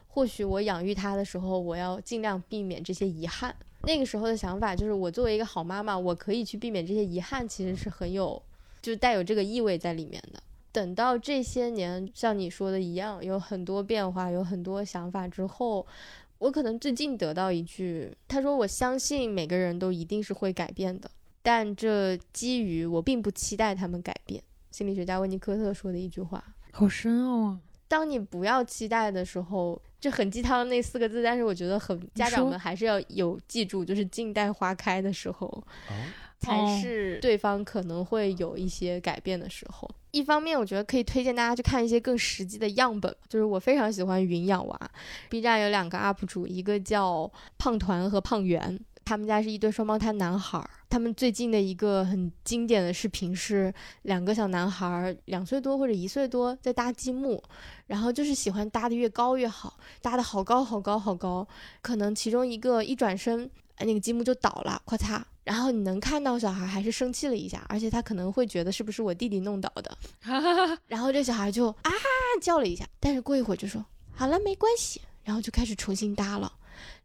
[0.08, 3.56] 或许我养育他的时候，我要尽量避免这些遗憾。
[3.82, 8.40] 那个时候的想法就是，我作为一个好妈妈，我可以去避免这些遗憾，其实是很有，
[8.88, 10.42] 就带有这个意味在里面的。
[10.72, 15.86] 等到这些年，像你说的一样，有很多变化，有很多想法之后，
[16.38, 21.12] 我可能最近得到一句，他说：“我相信每个人都一定是会改变的，
[21.42, 26.42] 但这基于我并不期待他们改变。”心理学家温尼科特说的一句话。
[26.72, 27.60] 好深奥啊！
[27.90, 35.64] 当你不要期待的时候，就很鸡汤那四个字，但是我觉得很家长们还是要有记住，就是静待花开的时候，哦，
[36.40, 39.90] 才哦是对方可能会有一些改变的时候。
[40.12, 44.92] 一方面，我觉得可以推荐大家去看一些更实际的样本，就是我非常喜欢云养娃
[45.30, 48.80] ，B 站有两个 UP 主，一个叫胖团和胖圆。
[49.06, 57.42] 他们家是一对双胞胎男孩儿，他们最近的一个很经典的视频是两个小男孩儿，两岁多或者一岁多在搭积木，
[57.86, 61.48] 然后就是喜欢搭的越高越好，搭的好高好高好高，
[61.82, 65.22] 可能其中一个一转身，哎那个积木就倒了，咔嚓。
[65.48, 69.98] 然后你能看到小孩还是生气了一下，而且他可能会觉得是不是我弟弟弄倒的，
[70.88, 71.92] 然后这小孩就啊
[72.42, 76.52] 叫了一下，但是过一会儿就说好了没关系，然后就开始重新搭了。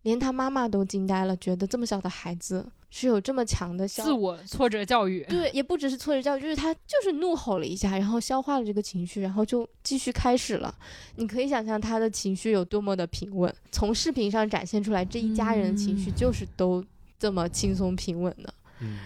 [0.03, 5.25] 连他妈妈都惊呆了，觉得这么小的孩子是有这么强的自我挫折教育。
[5.29, 10.75] 对，也不只是挫折教育，就是他就是怒吼了一下，然后消化了这个情绪，然后就继续开始了。
[11.15, 13.55] 你可以想象他的情绪有多么的平稳。
[13.71, 16.85] 从视频上展现出来，这一家人的情绪就是都
[17.23, 18.53] 这么轻松平稳的。
[18.81, 18.99] 嗯，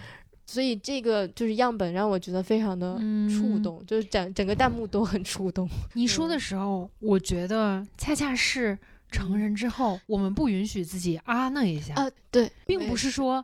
[0.47, 2.97] 所以这个就是样本让我觉得非常的
[3.29, 5.69] 触动，就是整整个弹幕都很触动。
[5.93, 8.75] 你说的时候，我觉得恰恰是。
[9.09, 13.43] 成人之后，我们不允许自己啊那一下啊，对，并不是说。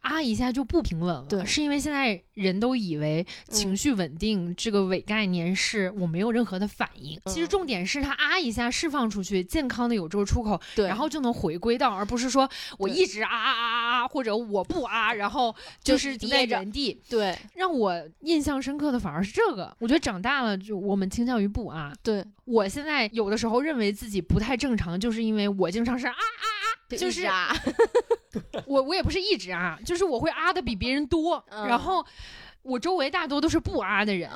[0.00, 7.20] 啊一下就不平稳了，对，是因为现在人都以为情绪稳定这个伪概念是我没有任何的反应。
[7.26, 12.48] 其实重点是他啊一下释放出去，健康的有这个出口，对，然后就能回归到，而不是说
[12.78, 17.00] 我一直啊啊啊啊啊，或者我不啊，然后就是停在原地。
[17.08, 19.76] 对，让我印象深刻的反而是这个。
[19.78, 21.92] 我觉得长大了就我们倾向于不啊。
[22.02, 26.48] 对，我现在有的时候认为自己不太正常，就是因为我经常是啊啊啊，
[26.88, 27.54] 就是啊。
[28.66, 32.04] 我我也不是一直啊，就是我会啊的比别人多，然后
[32.62, 34.30] 我周围大多都是不啊的人，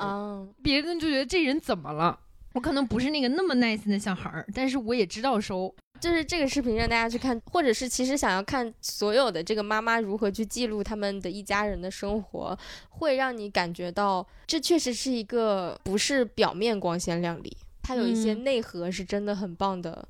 [0.61, 2.19] 别人就觉得这人怎么了？
[2.53, 5.73] 我可能不是那个那么 nice 的小孩儿，但是我也知道收。
[5.97, 12.57] 就是这个视频让大家去看，或者是其实想要看所有的这个妈妈如何去记录他们的一家人的生活，
[12.89, 17.57] 会让你感觉到这确实是一个不是表面光鲜亮丽。
[17.85, 20.07] 它有一些内核是真的很棒的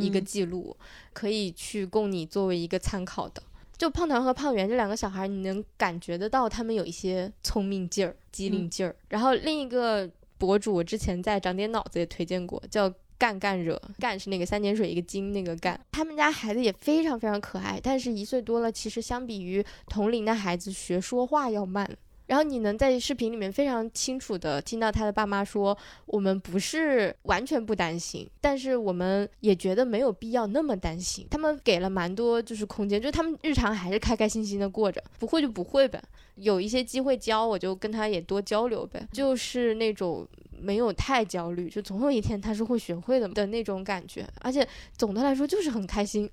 [0.00, 0.74] 一个记录，
[1.12, 3.42] 可以去供你作为一个参考的。
[3.76, 8.96] 就胖团和胖圆这两个小孩，你能感觉得到他们有一些聪明劲儿、机灵劲儿。
[9.10, 15.78] 然后另一个博主，我之前在长点脑子也推荐过，叫干干惹，干是那个三点水一个金那个干。
[15.92, 21.88] 他们家孩子也非常非常可爱，但是一岁多了，其实相比于同龄的孩子学说话要慢。
[22.28, 36.02] 然后你能在视频里面非常清楚的听到他的爸妈说：“我们不是完全不担心，但是我们也觉得没有必要那么担心。”他们给了蛮多就是空间，就他们日常还是开开心心的过着，不会就不会呗。
[36.34, 40.28] 有一些机会教，我就跟他也多交流呗，就是那种
[40.60, 44.24] 没有太焦虑，就总有一天他是会学会的的那种感觉。
[44.42, 46.30] 而且总的来说就是很开心。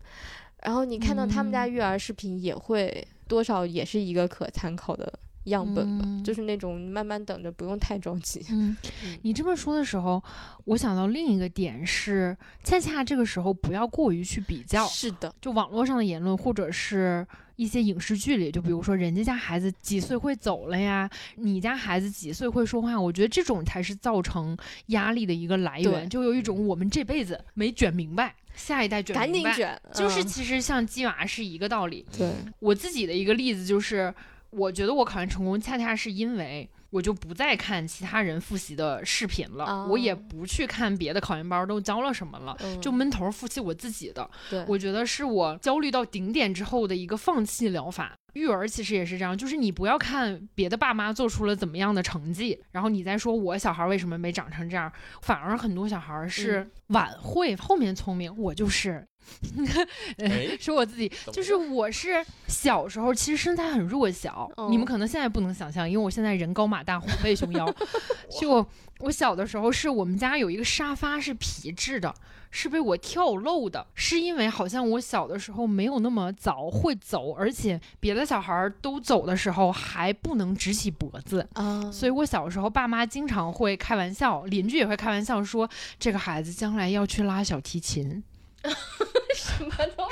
[0.61, 5.11] 然后你看到他们家育儿视频，也会多少也是一个可参考的。
[5.45, 8.45] 样本吧，就是那种慢慢等着，不用太着急。
[8.49, 8.75] 嗯，
[9.21, 10.23] 你这么说的时候，
[10.65, 14.85] 我想到另一个点是，恰恰这个时候不要过于去比较。
[14.87, 17.25] 是的，就网络上的言论，或者是
[17.55, 26.09] 一些影视剧里，就比如说人家家孩子几岁会走了呀，你家孩子几岁会说话，我觉得这种才是造成压力的一个来源。
[26.09, 32.05] 就有一种我们这辈子没卷明白，下一代卷赶紧卷，就是其实像鸡娃是一个道理。
[32.17, 34.13] 对我自己的一个例子就是。
[34.55, 44.29] 我觉得我考研成功，恰恰是因为我就不再看其他人复习的视频了，我也不去看别的考研班都教了什么了，就闷头复习我自己的。
[44.49, 48.13] 对，我觉得是我焦虑到顶点之后的一个放弃疗法。
[48.33, 54.91] 育儿其实也是这样，就是你不要看别的爸妈做出了怎么样的成绩，然后你再说我小孩为什么没长成这样，
[55.21, 59.05] 反而很多小孩是晚会后面聪明，我就是。
[60.59, 67.65] 说我自己就是我是小时候其实身材很弱小，你们可能现在不能想象，因为我现在人高马大虎背熊腰。
[68.39, 68.65] 就
[68.99, 72.13] 我小的时候是我们家有一个沙发是皮质的，
[72.49, 85.69] 是被我跳漏的，是因为好像我小的时候没有那么早会走，而且别的小孩都走的时候还不能直起脖子啊，所以我小时候爸妈经常会开玩笑，邻居也会开玩笑说
[85.99, 88.23] 这个孩子将来要去拉小提琴。
[89.35, 90.07] 什么都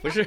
[0.00, 0.22] 不是，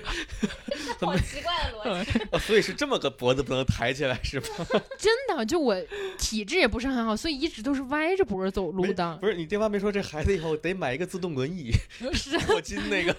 [0.99, 2.39] 好奇怪的逻辑。
[2.45, 4.45] 所以是这么个脖子不能抬起来是吗？
[4.99, 5.75] 真的，就我
[6.17, 9.17] 体质也不是很好，所以一直都是歪着脖子走路的。
[9.17, 11.71] 不是你爹妈没说这孩子以后得买一个自动轮椅，
[12.13, 13.15] 是过筋那个。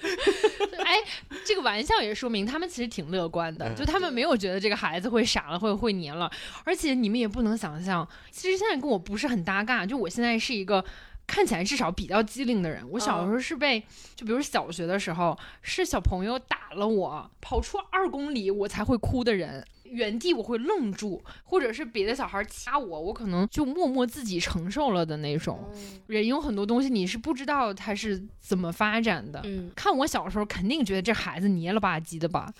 [0.84, 0.98] 哎，
[1.44, 6.30] 这个玩笑也说明他们其实挺乐观的，就他们没有觉得这个孩子会傻了，会会黏了。
[6.64, 9.86] 而且你们也不能想象，其实现在跟我不是很搭嘎。
[9.86, 10.84] 就我现在是一个。
[11.32, 13.82] 看起来至少比较机灵的人，我小时候是被，
[14.14, 25.58] 就比如小学的时候，是小朋友打了我，跑出二公里我才会哭的人，原地我会愣住，或者是别的小孩掐我，我可能就默默自己承受了的那种。
[26.06, 29.42] 人有很多东西你是不知道他是怎么发展的。
[29.74, 32.52] 看我小时候肯定觉得这孩子蔫了吧唧的吧。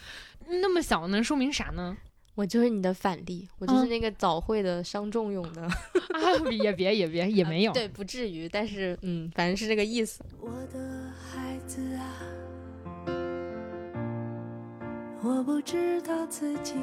[0.49, 1.94] 那么小能，说明啥呢？
[2.35, 5.63] 我就是你的反例，我就是嗯那个早会的伤仲永的，
[6.17, 10.25] 啊，也别也别也没有，对，不至于，但是嗯，反正是这个意思。
[10.41, 12.17] 我的孩子啊，
[15.23, 16.75] 我不知道自己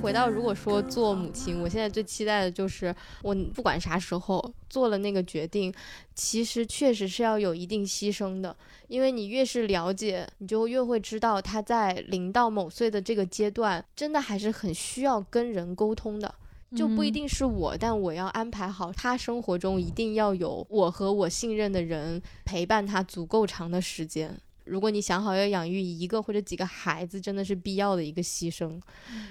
[0.00, 5.72] 回到如果说做母亲，我现在最期待的就是我不管啥时候做了那个决定，
[6.14, 8.56] 其实确实是要有一定牺牲的，
[8.88, 16.34] 因为你越是了解，你就越会知道他在零到某岁的这个阶段，真的还是很需要跟人沟通的。
[16.74, 24.34] 就不一嗯定是我，但我要安排好他生活中一定要有我和我信任的人陪伴他足够长的时间。
[24.64, 28.80] 如果你想好要养育一个或者几个孩子，真的是必要的一个牺牲。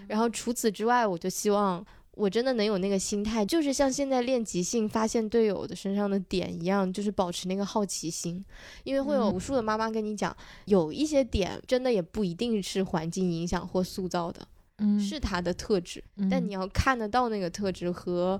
[0.07, 1.85] 然后除此之外，我就希望
[2.15, 8.43] 我真的能有那个心态，就是像现在练即兴发现队友的身上的点一样，就是保持那个好奇心，
[8.83, 10.35] 因为会有嗯无数的妈妈跟你讲，
[10.65, 14.45] 有一些点真的也不一定是环境影响或塑造的，
[14.79, 16.03] 嗯是他的特质。
[16.29, 18.39] 但嗯你要看得到那个特质和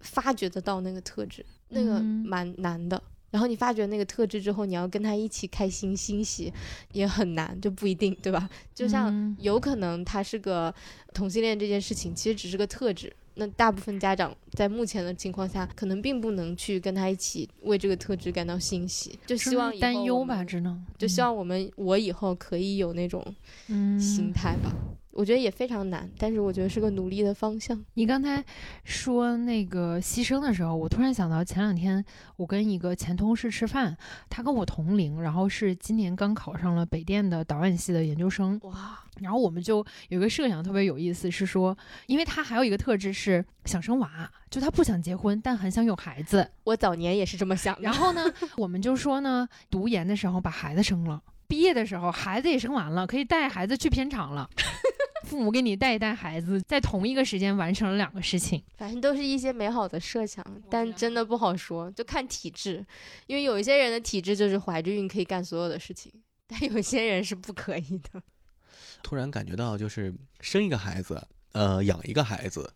[0.00, 3.02] 发掘得到那个特质，那个嗯蛮难的。
[3.30, 6.52] 然后你发觉那个特质之后，你要跟他一起开心欣喜，
[6.92, 8.48] 也很难，就不一定，对吧？
[8.74, 10.74] 就像嗯有可能他是个
[11.14, 13.12] 同性恋这件事情，其实只是个特质。
[13.34, 23.24] 那大部分家长在目前的情况下，可能并不能去跟他一起为这个特质感到欣喜，就希望担忧吧，只能就希望我们我以后可以有那种
[23.68, 24.74] 嗯心态吧。
[25.12, 27.84] 我觉得也非常难，但是我觉得是个努力的方向。
[27.94, 28.42] 你刚才
[28.84, 32.02] 说那个牺牲的时候，我突然想到前两天
[32.36, 33.96] 我跟一个前同事吃饭，
[34.28, 38.58] 他跟我同龄，然后是今年刚考上了北电的导演系的研究生。
[38.62, 41.76] 哇，然后我们就有一个设想特别有意思，是说，
[42.06, 46.48] 因为他还有一个特质是想生娃，就他不想结婚，但很想有孩子。
[46.64, 47.82] 我早年也是这么想的。
[47.82, 48.24] 然后呢，
[48.56, 54.48] 我们就说呢，读研的时候把孩子生了，毕业的时候孩子也生完了，可以带孩子去片场了。
[55.30, 58.60] 父母给你带一带孩子，在同一个时间完成了两个事情。
[58.76, 62.84] 反正都是一些美好的设想，但真的不好说，就看体质。
[63.28, 66.12] 因为有一些人的体质就是怀着孕可以干所有的事情，
[66.48, 68.20] 但有些人是不可以的。
[69.04, 72.74] 突然感觉到，就是生一个孩子，呃，养一个孩子，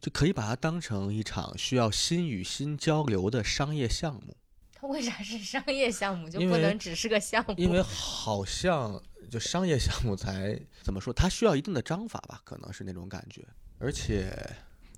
[0.00, 4.34] 就可以把它当成一场需要心与心交流的商业项目。
[4.86, 7.54] 它 为啥是商业项目，就不能只是个项目？
[7.56, 13.44] 因为好像就商业项目才怎么说，它需要一定的章法吧，可能是那种感觉。
[13.78, 14.32] 而且，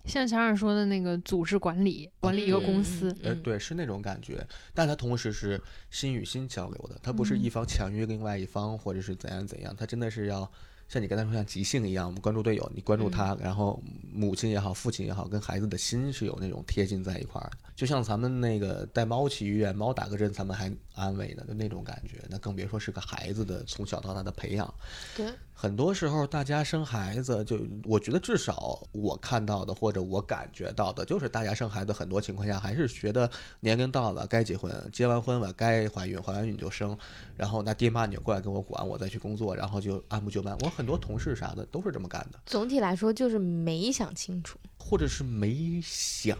[0.04, 5.60] 像小冉说的那个组织管理，管理一个公司，呃，嗯，对，是那种感觉，但它同时是
[5.90, 10.50] 心与心交流的，它不是一嗯方强于另外一方，或者是怎样怎样，它真的是要
[10.88, 13.78] 像你刚才说像即兴一样，我们关注队友，你关注他，然后
[14.10, 24.72] 母亲也好，父亲也好，跟孩子的心是有那种贴近在一块儿的，就像咱们那个带猫去医院，猫打个针，咱们还安慰呢，就那种感觉，那更别说是个孩子的从小到大的培养。
[25.14, 36.96] 对，很多时候，大家生孩子，就我觉得至少我看到的或者我感觉到的，就是大家生孩子很多情况下还是觉得年龄到了该结婚，结完婚了该怀孕，怀完孕就生，
[37.36, 40.56] 然后那爹妈你就过来跟我管，我再去工作，然后就按部就班。
[40.60, 44.60] 我很多同事啥的都是这么干的，总体来说就是没想清楚。
[44.78, 46.38] 或者是没想。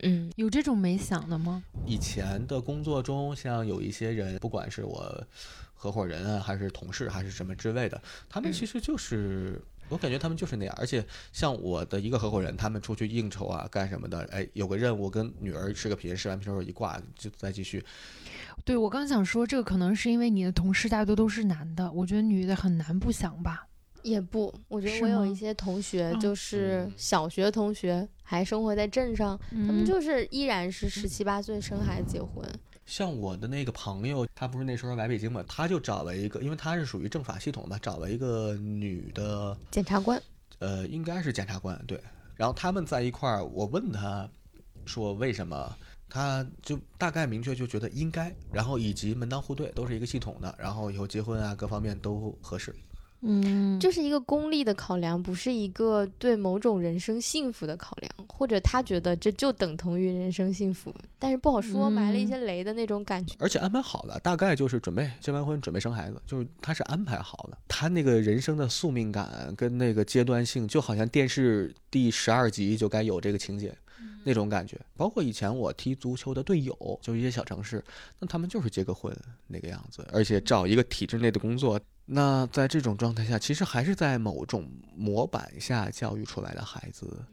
[0.00, 1.62] 嗯，有这种没想的吗？
[1.86, 5.24] 以前的工作中，像有一些人，不管是我
[5.74, 10.76] 合伙人啊，还是同事，还是什么之类的，他们其实就是，我感觉他们就是那样。
[10.76, 17.84] 而且像我的一个合伙人，他们出去应酬啊，干什么的，哎，有个任务跟女儿吃个频，视完频之后一挂就再继续。
[18.64, 23.66] 对我刚想说，这个可能是因为你的同事大多都是男的，我觉得女的很难不想吧。
[24.02, 32.44] 也不，我觉得我有一些同学，嗯就是小学同学，还生活在镇上，他他们就是依然是十七八岁生孩子结婚。
[32.84, 40.20] 像我的那个朋友，他不是那时候来北京嘛，他就找了一个，因为他是属于政法系统嘛，找了一个女的，检察官，
[40.58, 42.02] 呃，应该是检察官对。
[42.34, 44.28] 然后他们在一块儿，我问他
[44.84, 45.76] 说为什么，
[46.14, 52.74] 他就大概明确就觉得应该，然后以及门当户对都是一个系统的，然后以后结婚啊各方面都合适。
[53.24, 63.34] 嗯，就是一个功利的考量，不是一个对某种人生幸福的考量，或者他觉得这就等同于人生幸福，但是不好说，埋了一些雷的那种感觉。
[63.38, 67.56] 而且安排好了，大概就是准备结完婚准备生孩子，就是他是安排好了。
[67.68, 73.72] 他那个人生的宿命感跟那个阶段性，就好像电视第十二集就该有这个情节。
[74.24, 77.82] 那种感觉，包括以前我踢足球的队友，就一些小城市，
[78.18, 79.16] 那他们就是结个婚
[79.46, 81.80] 那个样子，而且找一个体制内的工作。
[82.04, 87.24] 那在这种状态下，其实还是在某种模板下教育出来的孩子。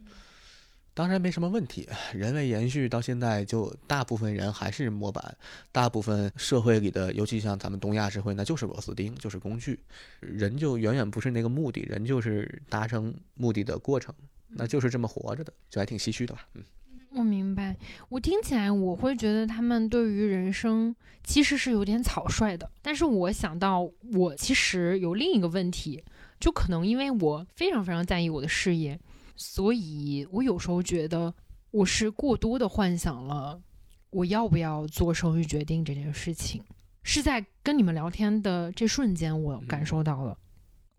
[0.94, 1.88] 当然没什么问题。
[2.14, 5.38] 人类延续到现在，就大部分人还是模板，
[5.72, 9.80] 大部分社会里的，尤其像咱们东亚社会，那就是螺丝钉，就是工具。
[10.20, 14.14] 人就远远不是那个目的，人就是达成目的的过程，
[14.50, 16.48] 那就是这么活着的，就还挺唏嘘的吧。
[16.56, 16.64] 嗯，
[17.12, 17.76] 我明白。
[18.10, 22.70] 我听起来，我会觉得他们对于人生其实是有点草率的。
[22.82, 26.04] 但是我想到，我其实有另一个问题，
[26.40, 29.00] 就可能因为我非常非常在意我的事业。
[29.36, 31.34] 所以，我有时候觉得
[31.72, 33.62] 我是过多的幻想了，
[34.10, 36.62] 我要不要做生育决定这件事情，
[37.04, 40.38] 是在跟你们聊天的这瞬间，我感受到了，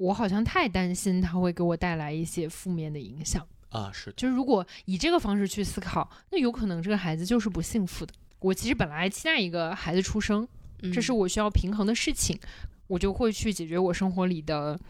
[0.00, 3.90] 我好像太担心他会给我带来一些负面的影响啊。
[3.92, 8.14] 是，就是如果以这个方式去思考，那有可能这个孩子就是不幸福的。
[8.38, 10.48] 我其实本来期待一个孩子出生，
[10.92, 12.38] 这是我需要平衡的事情，
[12.86, 14.80] 我就会去解决我生活里的。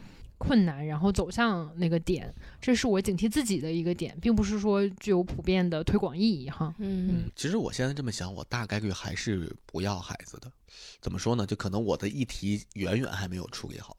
[0.42, 6.74] 困难，然后走向那个点，这是我警惕自己的一个点，并不是说具有普遍的推广意义哈。
[6.78, 10.50] 嗯，其实我现在这么想，我大概率还是不要孩子的。
[10.98, 11.46] 怎么说呢？
[11.46, 13.94] 就可能我的议题远远还没有处理好，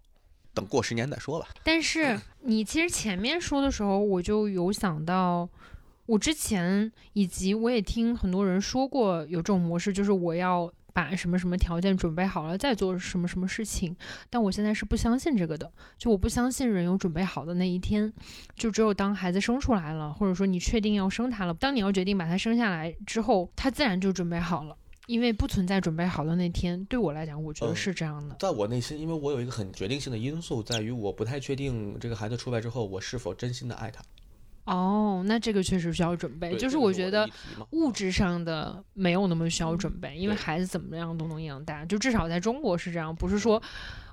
[0.54, 1.48] 等过十年再说吧。
[1.64, 5.48] 但是你其实前面说的时候，我就有想到，
[6.06, 10.72] 我之前以及我也听很多人说过有这种模式，就是我要。
[10.94, 13.96] 把什么什么条件准备好了再做什么什么事情，
[14.30, 18.12] 但我现在是不相信这个的，就我不相信人有准备好的那一天，
[18.58, 24.76] 就只有当孩子生出来了，或者说你确定要生他了，当你要决定把他生下来之后，他自然就准备好了，
[25.08, 26.84] 因为不存在准备好的那天。
[26.86, 28.36] 对我来讲，我觉得是这样的。
[28.40, 34.02] 在我内心，因为我有一个很决定性的因素，在于我不太确定这个孩子出来之后，我是否真心的爱他。
[34.66, 36.56] 哦，那这个确实需要准备。
[36.56, 37.28] 就是我觉得
[37.72, 41.84] 物质上的没有那么需要准备，因为孩子怎么样都能养大。
[41.84, 43.62] 就至少在中国是这样，不是说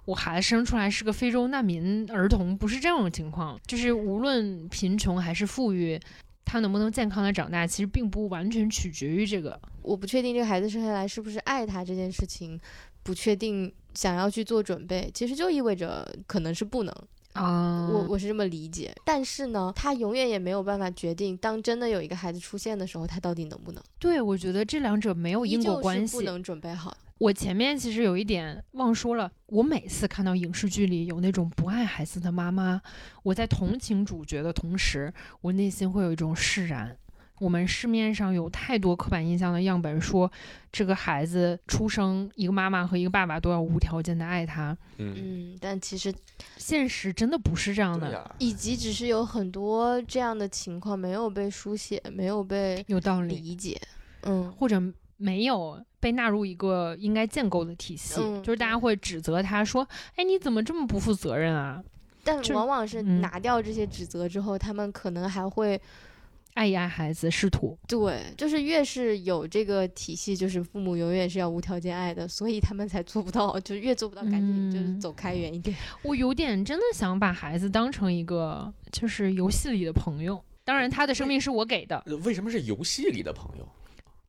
[0.07, 3.61] 我孩子生出来是个非洲难民儿童，不是这种情况。
[3.67, 6.01] 就是无论贫穷还是富裕，
[6.49, 9.61] 他能不能健康的长大，其实并不完全取决于这个。
[9.83, 12.59] 我不确定这个孩子生下来是不是爱他这件事情，
[13.03, 16.95] 不确定想要去做准备，其实就意味着可能是不能。
[17.35, 23.83] 啊，我我是这么理解，但是呢，他永远也没有办法决定，当真的有一个孩子出现的时候，他到底能不能？
[23.99, 26.97] 对，我觉得这两者没有因果关系，不能准备好。
[27.19, 32.81] 我前面其实有一点忘说了，我每次看到影视剧里有那种不爱孩子的妈妈，
[33.23, 36.97] 我在同情主角的同时，我内心会有一种释然。
[37.41, 40.29] 我们市面上有太多刻板印象的样本，说
[40.73, 44.77] 这个孩子出生，一个妈妈和一个爸爸都要无条件的爱他。
[44.97, 46.13] 嗯，但其实
[46.57, 53.81] 现实真的不是这样的，以及只是有很多这样的情况没有被书写，没有被有道理理解，
[54.23, 54.83] 嗯，或者
[55.19, 59.87] 没有被纳入一个应该建构的体系，就是大家会指责他说
[60.17, 61.85] ：“哎，你怎么这么不负责任啊？”
[62.25, 65.79] 但往往是拿掉这些指责之后，他们可能还会。
[66.55, 75.77] 爱一爱孩子，试图对，就是越是有这个体系，就是父母永远是要无条件爱的，所以他们才做不到，就越做不到，赶紧就是走开远一点。
[76.03, 82.03] 我有点真的想把孩子当成一个就是游戏里的朋友，当然他的生命是我给的。
[82.25, 83.69] 为什么是游戏里的朋友？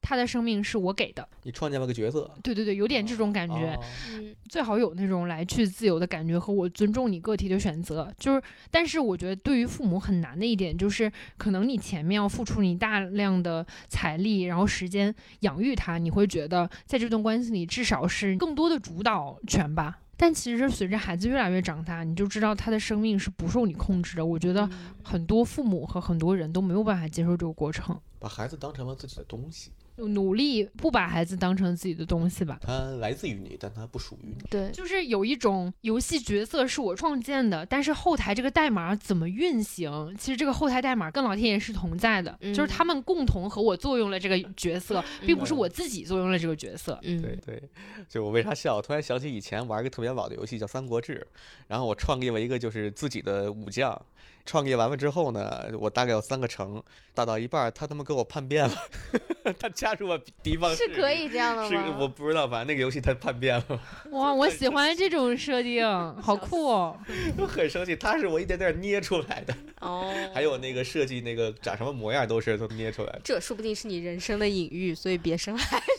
[0.02, 3.80] 他的生命是我给的，你创建了个角色，对对对，有点这种感觉，
[4.12, 24.26] 嗯，最好有那种来去自由的感觉和我尊重你个体的选择，就是，但是我觉得对于父母很难的一点就是，可能你前面要付出你大量的财力，然后时间养育他，你会觉得在这段关系里至少是更多的主导权吧，但其实随着孩子越来越长大，你就知道他的生命是不受你控制的。
[24.26, 24.68] 我觉得
[25.04, 29.72] 很多父母和很多人都没有办法接受这个过程，把孩子当成了自己的东西。
[30.08, 32.60] 努力不把孩子当成自己的东西吧。
[32.62, 34.36] 他来自于你，但他不属于你。
[34.50, 40.16] 对，就是有一种游戏角色是我创建的，但是后台这个代码怎么运行？
[40.18, 47.00] 其实这个后台代码跟老天爷是同在的，就是他们共同和我作用了这个角色，并不是我自己作用了这个角色。
[47.04, 47.62] 嗯，对对。
[48.08, 48.82] 就我为啥笑？
[48.82, 51.28] 突然想起以前玩一个特别老的游戏叫《三国志》，
[51.68, 54.00] 然后我创立了一个就是自己的武将。
[54.50, 56.82] 创业完了之后呢，我大概有三个城，
[57.14, 58.76] 打到一半，他他妈给我叛变了，
[59.60, 61.70] 他加入了敌方是可以这样的吗？
[61.70, 63.80] 是我不知道，反正那个游戏他叛变了。
[64.10, 65.86] 哇，我喜欢这种设定，
[66.20, 66.98] 好酷哦！
[67.38, 70.12] 我很生气，他是我一点点捏出来的哦。
[70.34, 73.22] 还有那个设计，那个长什么模样都是都捏出来的。
[73.24, 75.99] 这说不定是你人生的隐喻，所以别生孩子。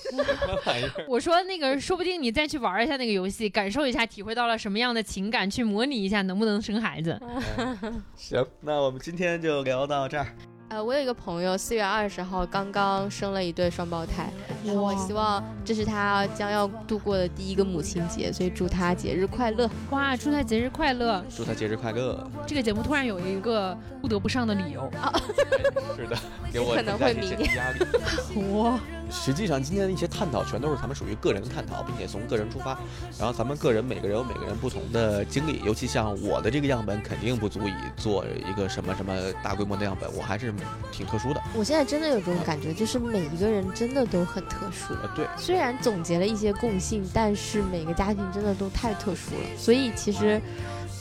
[1.08, 7.20] 我说那个，说不定你再去玩一下那个游戏，感受一下，体会到了什么样的情感，去模拟一下能不能生孩子。
[8.16, 8.44] 行。
[8.60, 10.26] 那我们今天就聊到这儿。
[10.68, 14.30] 呃，我有一个朋友，四月二十号刚刚生了一对双胞胎，
[14.64, 19.68] 然后我希望这是他将要度过的第一个母亲节，所以祝他节日快乐。
[19.90, 21.24] 哇，祝他节日快乐！
[21.34, 22.28] 祝他节日快乐！
[22.46, 25.12] 这个节目突然有一个不得不上的理由啊。
[25.96, 26.16] 是的，
[26.52, 27.80] 给我可能会明年压力。
[28.52, 28.78] 哇，
[29.10, 32.78] 实际上今天的一些探讨全都是咱们属于个人的探讨，并且从个人出发，
[33.18, 40.52] 然后咱们个人每个人有每个人不同的经历，尤其像我的这个样本肯定不足以做一个什么什么大规模的样本，我还是
[40.92, 41.40] 挺特殊的。
[41.54, 44.92] 我现在真的有这种感觉，就是每一个人真的都很特殊。
[45.02, 50.38] 呃，对，虽然总结了一些共性，但是每个家庭真的都太特殊了，所以其实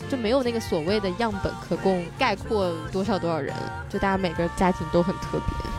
[0.09, 3.53] 就没有那个所谓的样本可供概括多少多少人，
[3.89, 5.69] 就大家每个家庭都很特别。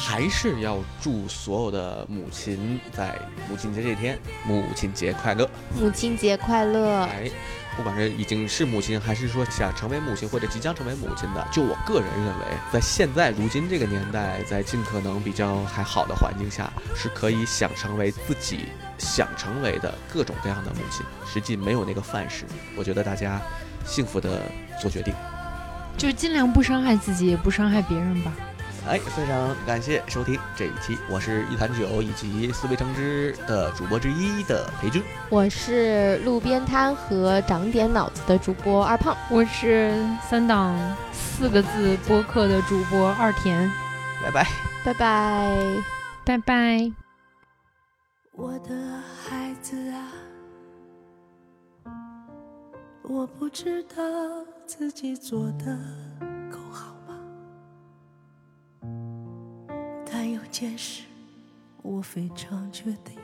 [0.00, 3.18] 还是要祝所有的母亲在
[3.50, 7.02] 母亲节这天母亲节快乐，母亲节快乐！
[7.02, 7.28] 哎，
[7.78, 18.64] 不管是已经是母亲，还是说想成为母亲或者即将成为母亲的，就我个人认为，在现在如今这个年代，在尽可能比较还好的环境下，是可以想成为自己
[18.98, 21.06] 想成为的各种各样的母亲。
[21.24, 22.44] 实际没有那个范式，
[22.76, 23.40] 我觉得大家
[23.86, 24.42] 幸福的
[24.82, 25.14] 做决定，
[25.96, 28.32] 就尽量不伤害自己，也不伤害别人吧。
[28.86, 40.74] 哎，非常感谢收听这一期，我是一坛酒以及思维成汁的主播之一的裴军，我是路边摊和长点脑子的主播二胖，我是三档
[41.12, 43.70] 四个字播客的主播二田，
[44.22, 44.46] 拜拜，
[44.84, 45.56] 拜拜，
[46.24, 46.92] 拜拜。
[48.32, 48.70] 我的
[49.28, 50.08] 孩子啊，
[53.02, 53.96] 我不知道
[54.64, 55.76] 自己做的
[60.20, 61.04] 但有件事
[61.80, 63.16] 我非常确定，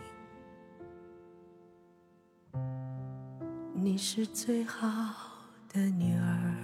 [3.74, 5.12] 你是最好
[5.68, 6.54] 的女儿，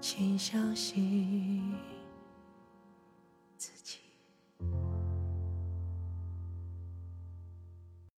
[0.00, 1.74] 请相信。